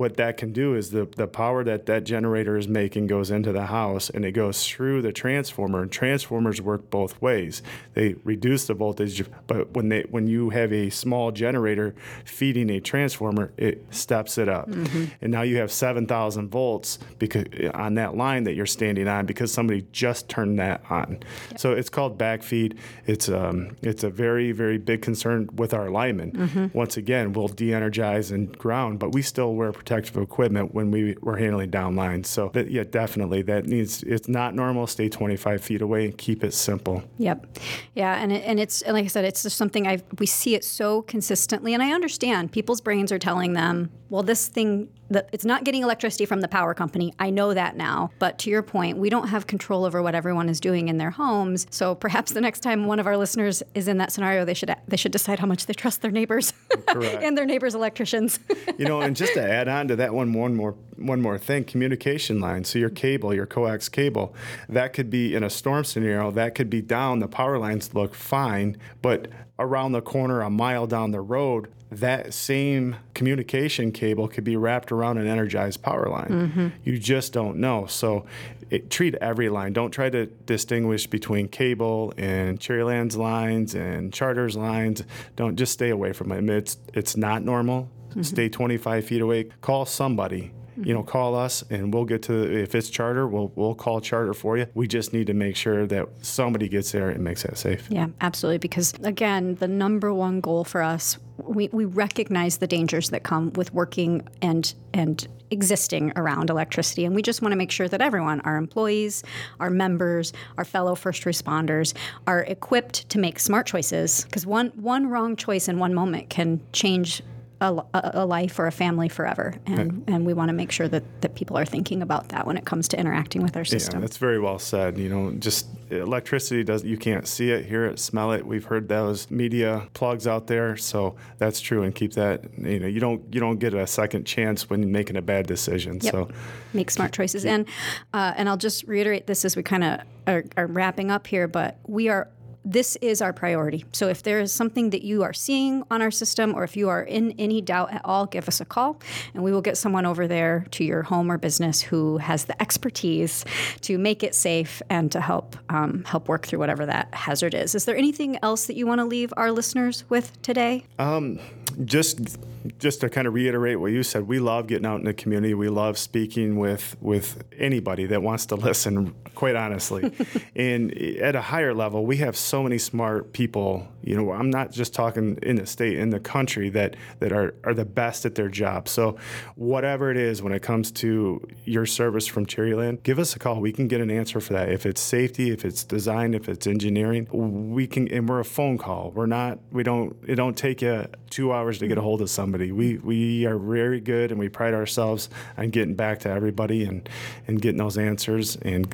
what 0.00 0.16
that 0.16 0.38
can 0.38 0.50
do 0.50 0.74
is 0.74 0.92
the, 0.92 1.06
the 1.16 1.26
power 1.26 1.62
that 1.62 1.84
that 1.84 2.04
generator 2.04 2.56
is 2.56 2.66
making 2.66 3.06
goes 3.06 3.30
into 3.30 3.52
the 3.52 3.66
house 3.66 4.08
and 4.08 4.24
it 4.24 4.32
goes 4.32 4.66
through 4.66 5.02
the 5.02 5.12
transformer 5.12 5.82
and 5.82 5.92
transformers 5.92 6.62
work 6.62 6.88
both 6.88 7.20
ways 7.20 7.62
they 7.92 8.14
reduce 8.24 8.66
the 8.66 8.72
voltage 8.72 9.22
but 9.46 9.74
when 9.74 9.90
they 9.90 10.00
when 10.08 10.26
you 10.26 10.48
have 10.48 10.72
a 10.72 10.88
small 10.88 11.30
generator 11.30 11.94
feeding 12.24 12.70
a 12.70 12.80
transformer 12.80 13.52
it 13.58 13.84
steps 13.90 14.38
it 14.38 14.48
up 14.48 14.70
mm-hmm. 14.70 15.04
and 15.20 15.30
now 15.30 15.42
you 15.42 15.58
have 15.58 15.70
7000 15.70 16.48
volts 16.48 16.98
because 17.18 17.44
on 17.74 17.92
that 17.96 18.16
line 18.16 18.44
that 18.44 18.54
you're 18.54 18.64
standing 18.64 19.06
on 19.06 19.26
because 19.26 19.52
somebody 19.52 19.86
just 19.92 20.30
turned 20.30 20.58
that 20.58 20.80
on 20.88 21.18
yep. 21.50 21.60
so 21.60 21.72
it's 21.72 21.90
called 21.90 22.16
backfeed 22.16 22.74
it's 23.04 23.28
um 23.28 23.76
it's 23.82 24.02
a 24.02 24.08
very 24.08 24.50
very 24.52 24.78
big 24.78 25.02
concern 25.02 25.46
with 25.56 25.74
our 25.74 25.90
linemen 25.90 26.32
mm-hmm. 26.32 26.66
once 26.72 26.96
again 26.96 27.34
we'll 27.34 27.48
de-energize 27.48 28.30
and 28.30 28.56
ground 28.56 28.98
but 28.98 29.12
we 29.12 29.20
still 29.20 29.54
wear 29.54 29.74
protective 29.90 30.22
equipment 30.22 30.72
when 30.72 30.92
we 30.92 31.16
were 31.20 31.36
handling 31.36 31.68
down 31.68 31.96
lines. 31.96 32.28
So, 32.28 32.50
that, 32.54 32.70
yeah, 32.70 32.84
definitely 32.84 33.42
that 33.42 33.66
needs. 33.66 34.04
It's 34.04 34.28
not 34.28 34.54
normal. 34.54 34.86
Stay 34.86 35.08
25 35.08 35.62
feet 35.62 35.82
away 35.82 36.04
and 36.04 36.16
keep 36.16 36.44
it 36.44 36.54
simple. 36.54 37.02
Yep. 37.18 37.58
Yeah, 37.94 38.22
and 38.22 38.30
it, 38.30 38.44
and 38.46 38.60
it's 38.60 38.86
like 38.86 39.04
I 39.04 39.08
said, 39.08 39.24
it's 39.24 39.42
just 39.42 39.56
something 39.56 39.88
I 39.88 40.00
we 40.18 40.26
see 40.26 40.54
it 40.54 40.64
so 40.64 41.02
consistently, 41.02 41.74
and 41.74 41.82
I 41.82 41.92
understand 41.92 42.52
people's 42.52 42.80
brains 42.80 43.10
are 43.10 43.18
telling 43.18 43.54
them, 43.54 43.90
well, 44.10 44.22
this 44.22 44.46
thing 44.46 44.88
the, 45.10 45.26
it's 45.32 45.44
not 45.44 45.64
getting 45.64 45.82
electricity 45.82 46.24
from 46.24 46.40
the 46.40 46.48
power 46.48 46.72
company. 46.72 47.12
I 47.18 47.30
know 47.30 47.52
that 47.52 47.76
now. 47.76 48.10
But 48.18 48.38
to 48.40 48.50
your 48.50 48.62
point, 48.62 48.96
we 48.96 49.10
don't 49.10 49.28
have 49.28 49.46
control 49.46 49.84
over 49.84 50.02
what 50.02 50.14
everyone 50.14 50.48
is 50.48 50.60
doing 50.60 50.88
in 50.88 50.98
their 50.98 51.10
homes. 51.10 51.66
So 51.70 51.94
perhaps 51.94 52.32
the 52.32 52.40
next 52.40 52.60
time 52.60 52.86
one 52.86 53.00
of 53.00 53.06
our 53.06 53.16
listeners 53.16 53.62
is 53.74 53.88
in 53.88 53.98
that 53.98 54.12
scenario, 54.12 54.44
they 54.44 54.54
should 54.54 54.74
they 54.86 54.96
should 54.96 55.12
decide 55.12 55.40
how 55.40 55.46
much 55.46 55.66
they 55.66 55.74
trust 55.74 56.00
their 56.02 56.10
neighbors 56.10 56.52
and 56.88 57.36
their 57.36 57.46
neighbors' 57.46 57.74
electricians. 57.74 58.38
you 58.78 58.86
know, 58.86 59.00
and 59.00 59.16
just 59.16 59.34
to 59.34 59.42
add 59.42 59.68
on 59.68 59.88
to 59.88 59.96
that 59.96 60.14
one, 60.14 60.32
one 60.32 60.54
more 60.54 60.74
one 61.00 61.20
more 61.20 61.38
thing: 61.38 61.64
communication 61.64 62.40
lines. 62.40 62.68
So 62.68 62.78
your 62.78 62.90
cable, 62.90 63.34
your 63.34 63.46
coax 63.46 63.88
cable, 63.88 64.34
that 64.68 64.92
could 64.92 65.10
be 65.10 65.34
in 65.34 65.42
a 65.42 65.50
storm 65.50 65.84
scenario. 65.84 66.30
That 66.30 66.54
could 66.54 66.70
be 66.70 66.82
down. 66.82 67.18
The 67.20 67.28
power 67.28 67.58
lines 67.58 67.94
look 67.94 68.14
fine, 68.14 68.76
but 69.02 69.28
around 69.58 69.92
the 69.92 70.00
corner, 70.00 70.40
a 70.40 70.50
mile 70.50 70.86
down 70.86 71.10
the 71.10 71.20
road, 71.20 71.68
that 71.90 72.32
same 72.32 72.96
communication 73.14 73.92
cable 73.92 74.28
could 74.28 74.44
be 74.44 74.56
wrapped 74.56 74.92
around 74.92 75.18
an 75.18 75.26
energized 75.26 75.82
power 75.82 76.08
line. 76.08 76.28
Mm-hmm. 76.28 76.68
You 76.84 76.98
just 76.98 77.32
don't 77.32 77.58
know. 77.58 77.86
So 77.86 78.24
it, 78.70 78.90
treat 78.90 79.16
every 79.16 79.48
line. 79.48 79.72
Don't 79.72 79.90
try 79.90 80.08
to 80.08 80.26
distinguish 80.26 81.06
between 81.06 81.48
cable 81.48 82.14
and 82.16 82.60
Cherryland's 82.60 83.16
lines 83.16 83.74
and 83.74 84.12
Charter's 84.12 84.56
lines. 84.56 85.02
Don't 85.36 85.56
just 85.56 85.72
stay 85.72 85.90
away 85.90 86.12
from 86.12 86.30
it. 86.32 86.48
It's 86.48 86.78
it's 86.94 87.16
not 87.16 87.42
normal. 87.42 87.88
Mm-hmm. 88.10 88.22
Stay 88.22 88.48
25 88.48 89.04
feet 89.04 89.20
away. 89.20 89.44
Call 89.60 89.84
somebody 89.84 90.52
you 90.84 90.94
know, 90.94 91.02
call 91.02 91.34
us 91.34 91.62
and 91.70 91.92
we'll 91.92 92.04
get 92.04 92.22
to 92.22 92.34
if 92.34 92.74
it's 92.74 92.90
charter, 92.90 93.26
we'll 93.26 93.52
we'll 93.54 93.74
call 93.74 94.00
charter 94.00 94.34
for 94.34 94.56
you. 94.56 94.66
We 94.74 94.86
just 94.86 95.12
need 95.12 95.26
to 95.26 95.34
make 95.34 95.56
sure 95.56 95.86
that 95.86 96.08
somebody 96.22 96.68
gets 96.68 96.92
there 96.92 97.10
and 97.10 97.22
makes 97.22 97.42
that 97.42 97.58
safe. 97.58 97.86
Yeah, 97.90 98.08
absolutely. 98.20 98.58
Because 98.58 98.92
again, 99.02 99.56
the 99.56 99.68
number 99.68 100.12
one 100.12 100.40
goal 100.40 100.64
for 100.64 100.82
us, 100.82 101.18
we, 101.38 101.68
we 101.72 101.84
recognize 101.84 102.58
the 102.58 102.66
dangers 102.66 103.10
that 103.10 103.22
come 103.22 103.52
with 103.54 103.72
working 103.72 104.26
and 104.42 104.72
and 104.92 105.26
existing 105.50 106.12
around 106.16 106.48
electricity. 106.48 107.04
And 107.04 107.14
we 107.14 107.22
just 107.22 107.42
want 107.42 107.52
to 107.52 107.56
make 107.56 107.70
sure 107.70 107.88
that 107.88 108.00
everyone, 108.00 108.40
our 108.42 108.56
employees, 108.56 109.24
our 109.58 109.70
members, 109.70 110.32
our 110.56 110.64
fellow 110.64 110.94
first 110.94 111.24
responders, 111.24 111.92
are 112.26 112.44
equipped 112.44 113.08
to 113.10 113.18
make 113.18 113.40
smart 113.40 113.66
choices. 113.66 114.24
Because 114.24 114.46
one 114.46 114.68
one 114.76 115.08
wrong 115.08 115.36
choice 115.36 115.68
in 115.68 115.78
one 115.78 115.94
moment 115.94 116.30
can 116.30 116.60
change 116.72 117.22
a, 117.60 117.84
a, 117.94 118.26
life 118.26 118.58
or 118.58 118.66
a 118.66 118.72
family 118.72 119.08
forever. 119.08 119.54
And, 119.66 120.04
and 120.06 120.24
we 120.24 120.32
want 120.32 120.48
to 120.48 120.52
make 120.54 120.72
sure 120.72 120.88
that, 120.88 121.02
that 121.20 121.34
people 121.34 121.58
are 121.58 121.66
thinking 121.66 122.00
about 122.00 122.30
that 122.30 122.46
when 122.46 122.56
it 122.56 122.64
comes 122.64 122.88
to 122.88 122.98
interacting 122.98 123.42
with 123.42 123.56
our 123.56 123.64
system. 123.64 123.96
Yeah, 123.96 124.06
that's 124.06 124.16
very 124.16 124.40
well 124.40 124.58
said. 124.58 124.96
You 124.96 125.10
know, 125.10 125.32
just 125.32 125.66
electricity 125.90 126.64
does 126.64 126.84
you 126.84 126.96
can't 126.96 127.28
see 127.28 127.50
it, 127.50 127.66
hear 127.66 127.84
it, 127.84 127.98
smell 127.98 128.32
it. 128.32 128.46
We've 128.46 128.64
heard 128.64 128.88
those 128.88 129.30
media 129.30 129.88
plugs 129.92 130.26
out 130.26 130.46
there, 130.46 130.76
so 130.76 131.16
that's 131.38 131.60
true. 131.60 131.82
And 131.82 131.94
keep 131.94 132.14
that. 132.14 132.44
You 132.56 132.80
know, 132.80 132.86
you 132.86 133.00
don't 133.00 133.22
you 133.32 133.40
don't 133.40 133.58
get 133.58 133.74
a 133.74 133.86
second 133.86 134.24
chance 134.24 134.70
when 134.70 134.90
making 134.90 135.16
a 135.16 135.22
bad 135.22 135.46
decision. 135.46 136.00
Yep. 136.02 136.12
So 136.12 136.28
make 136.72 136.90
smart 136.90 137.12
choices. 137.12 137.44
And 137.44 137.66
uh, 138.14 138.32
and 138.36 138.48
I'll 138.48 138.56
just 138.56 138.84
reiterate 138.84 139.26
this 139.26 139.44
as 139.44 139.54
we 139.54 139.62
kind 139.62 139.84
of 139.84 140.00
are, 140.26 140.44
are 140.56 140.66
wrapping 140.66 141.10
up 141.10 141.26
here, 141.26 141.46
but 141.46 141.78
we 141.86 142.08
are 142.08 142.28
this 142.64 142.96
is 142.96 143.22
our 143.22 143.32
priority. 143.32 143.84
So 143.92 144.08
if 144.08 144.22
there 144.22 144.40
is 144.40 144.52
something 144.52 144.90
that 144.90 145.02
you 145.02 145.22
are 145.22 145.32
seeing 145.32 145.82
on 145.90 146.02
our 146.02 146.10
system 146.10 146.54
or 146.54 146.64
if 146.64 146.76
you 146.76 146.88
are 146.88 147.02
in 147.02 147.32
any 147.38 147.60
doubt 147.60 147.92
at 147.92 148.02
all, 148.04 148.26
give 148.26 148.48
us 148.48 148.60
a 148.60 148.64
call 148.64 149.00
and 149.34 149.42
we 149.42 149.52
will 149.52 149.62
get 149.62 149.76
someone 149.76 150.06
over 150.06 150.28
there 150.28 150.66
to 150.72 150.84
your 150.84 151.02
home 151.02 151.30
or 151.30 151.38
business 151.38 151.80
who 151.80 152.18
has 152.18 152.44
the 152.44 152.60
expertise 152.60 153.44
to 153.80 153.98
make 153.98 154.22
it 154.22 154.34
safe 154.34 154.82
and 154.90 155.10
to 155.12 155.20
help 155.20 155.56
um, 155.68 156.04
help 156.04 156.28
work 156.28 156.46
through 156.46 156.58
whatever 156.58 156.86
that 156.86 157.12
hazard 157.14 157.54
is. 157.54 157.74
Is 157.74 157.84
there 157.84 157.96
anything 157.96 158.38
else 158.42 158.66
that 158.66 158.76
you 158.76 158.86
want 158.86 159.00
to 159.00 159.04
leave 159.04 159.32
our 159.36 159.52
listeners 159.52 160.04
with 160.08 160.40
today? 160.42 160.84
Um, 160.98 161.38
just 161.84 162.38
just 162.78 163.00
to 163.00 163.08
kind 163.08 163.26
of 163.26 163.34
reiterate 163.34 163.80
what 163.80 163.92
you 163.92 164.02
said, 164.02 164.28
we 164.28 164.38
love 164.38 164.66
getting 164.66 164.86
out 164.86 164.98
in 164.98 165.04
the 165.04 165.14
community. 165.14 165.54
We 165.54 165.68
love 165.68 165.98
speaking 165.98 166.58
with 166.58 166.96
with 167.00 167.42
anybody 167.56 168.06
that 168.06 168.22
wants 168.22 168.46
to 168.46 168.54
listen. 168.56 169.14
Quite 169.34 169.56
honestly, 169.56 170.12
and 170.56 170.92
at 170.98 171.34
a 171.34 171.40
higher 171.40 171.72
level, 171.72 172.04
we 172.04 172.18
have 172.18 172.36
so 172.36 172.62
many 172.62 172.78
smart 172.78 173.32
people. 173.32 173.88
You 174.02 174.16
know, 174.16 174.32
I'm 174.32 174.50
not 174.50 174.70
just 174.70 174.92
talking 174.92 175.38
in 175.42 175.56
the 175.56 175.66
state, 175.66 175.98
in 175.98 176.10
the 176.10 176.20
country 176.20 176.68
that 176.70 176.96
that 177.20 177.32
are 177.32 177.54
are 177.64 177.72
the 177.72 177.84
best 177.84 178.26
at 178.26 178.34
their 178.34 178.48
job. 178.48 178.88
So, 178.88 179.16
whatever 179.54 180.10
it 180.10 180.16
is, 180.16 180.42
when 180.42 180.52
it 180.52 180.62
comes 180.62 180.90
to 180.92 181.46
your 181.64 181.86
service 181.86 182.26
from 182.26 182.44
Cherryland, 182.44 183.02
give 183.02 183.18
us 183.18 183.34
a 183.34 183.38
call. 183.38 183.60
We 183.60 183.72
can 183.72 183.88
get 183.88 184.00
an 184.00 184.10
answer 184.10 184.40
for 184.40 184.52
that. 184.52 184.70
If 184.70 184.84
it's 184.84 185.00
safety, 185.00 185.50
if 185.50 185.64
it's 185.64 185.84
design, 185.84 186.34
if 186.34 186.48
it's 186.48 186.66
engineering, 186.66 187.26
we 187.72 187.86
can. 187.86 188.08
And 188.08 188.28
we're 188.28 188.40
a 188.40 188.44
phone 188.44 188.76
call. 188.76 189.12
We're 189.12 189.26
not. 189.26 189.58
We 189.70 189.82
don't. 189.82 190.16
It 190.26 190.34
don't 190.34 190.56
take 190.56 190.82
you 190.82 191.06
two 191.30 191.52
hours 191.52 191.59
to 191.60 191.88
get 191.88 191.98
a 191.98 192.00
hold 192.00 192.20
of 192.20 192.30
somebody. 192.30 192.72
We 192.72 192.98
we 192.98 193.46
are 193.46 193.58
very 193.58 194.00
good, 194.00 194.30
and 194.30 194.40
we 194.40 194.48
pride 194.48 194.74
ourselves 194.74 195.28
on 195.56 195.70
getting 195.70 195.94
back 195.94 196.20
to 196.20 196.30
everybody 196.30 196.84
and 196.84 197.08
and 197.46 197.60
getting 197.60 197.78
those 197.78 197.98
answers. 197.98 198.56
And 198.56 198.86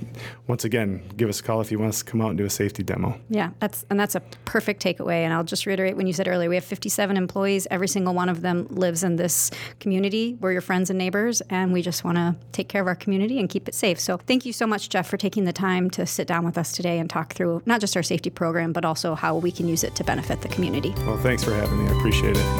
once 0.46 0.64
again, 0.64 1.02
give 1.16 1.28
us 1.28 1.40
a 1.40 1.42
call 1.42 1.60
if 1.60 1.70
you 1.70 1.78
want 1.78 1.90
us 1.90 1.98
to 2.00 2.04
come 2.04 2.20
out 2.20 2.30
and 2.30 2.38
do 2.38 2.44
a 2.44 2.50
safety 2.50 2.82
demo. 2.82 3.18
Yeah, 3.28 3.50
that's 3.60 3.84
and 3.90 3.98
that's 3.98 4.14
a 4.14 4.20
perfect 4.44 4.82
takeaway. 4.82 5.24
And 5.24 5.32
I'll 5.32 5.44
just 5.44 5.66
reiterate 5.66 5.96
when 5.96 6.06
you 6.06 6.12
said 6.12 6.28
earlier, 6.28 6.48
we 6.48 6.56
have 6.56 6.64
57 6.64 7.16
employees. 7.16 7.66
Every 7.70 7.88
single 7.88 8.14
one 8.14 8.28
of 8.28 8.42
them 8.42 8.66
lives 8.70 9.02
in 9.02 9.16
this 9.16 9.50
community. 9.80 10.36
We're 10.40 10.52
your 10.52 10.60
friends 10.60 10.90
and 10.90 10.98
neighbors, 10.98 11.40
and 11.48 11.72
we 11.72 11.82
just 11.82 12.04
want 12.04 12.16
to 12.16 12.36
take 12.52 12.68
care 12.68 12.82
of 12.82 12.88
our 12.88 12.94
community 12.94 13.38
and 13.38 13.48
keep 13.48 13.68
it 13.68 13.74
safe. 13.74 14.00
So 14.00 14.16
thank 14.18 14.44
you 14.44 14.52
so 14.52 14.66
much, 14.66 14.88
Jeff, 14.88 15.08
for 15.08 15.16
taking 15.16 15.44
the 15.44 15.52
time 15.52 15.90
to 15.90 16.06
sit 16.06 16.26
down 16.26 16.44
with 16.44 16.58
us 16.58 16.72
today 16.72 16.98
and 16.98 17.08
talk 17.08 17.34
through 17.34 17.62
not 17.66 17.80
just 17.80 17.96
our 17.96 18.02
safety 18.02 18.30
program, 18.30 18.72
but 18.72 18.84
also 18.84 19.14
how 19.14 19.36
we 19.36 19.52
can 19.52 19.68
use 19.68 19.84
it 19.84 19.94
to 19.96 20.04
benefit 20.04 20.42
the 20.42 20.48
community. 20.48 20.94
Well, 20.98 21.18
thanks 21.18 21.44
for 21.44 21.52
having 21.52 21.84
me. 21.84 21.90
I 21.90 21.98
appreciate 21.98 22.36
it. 22.36 22.55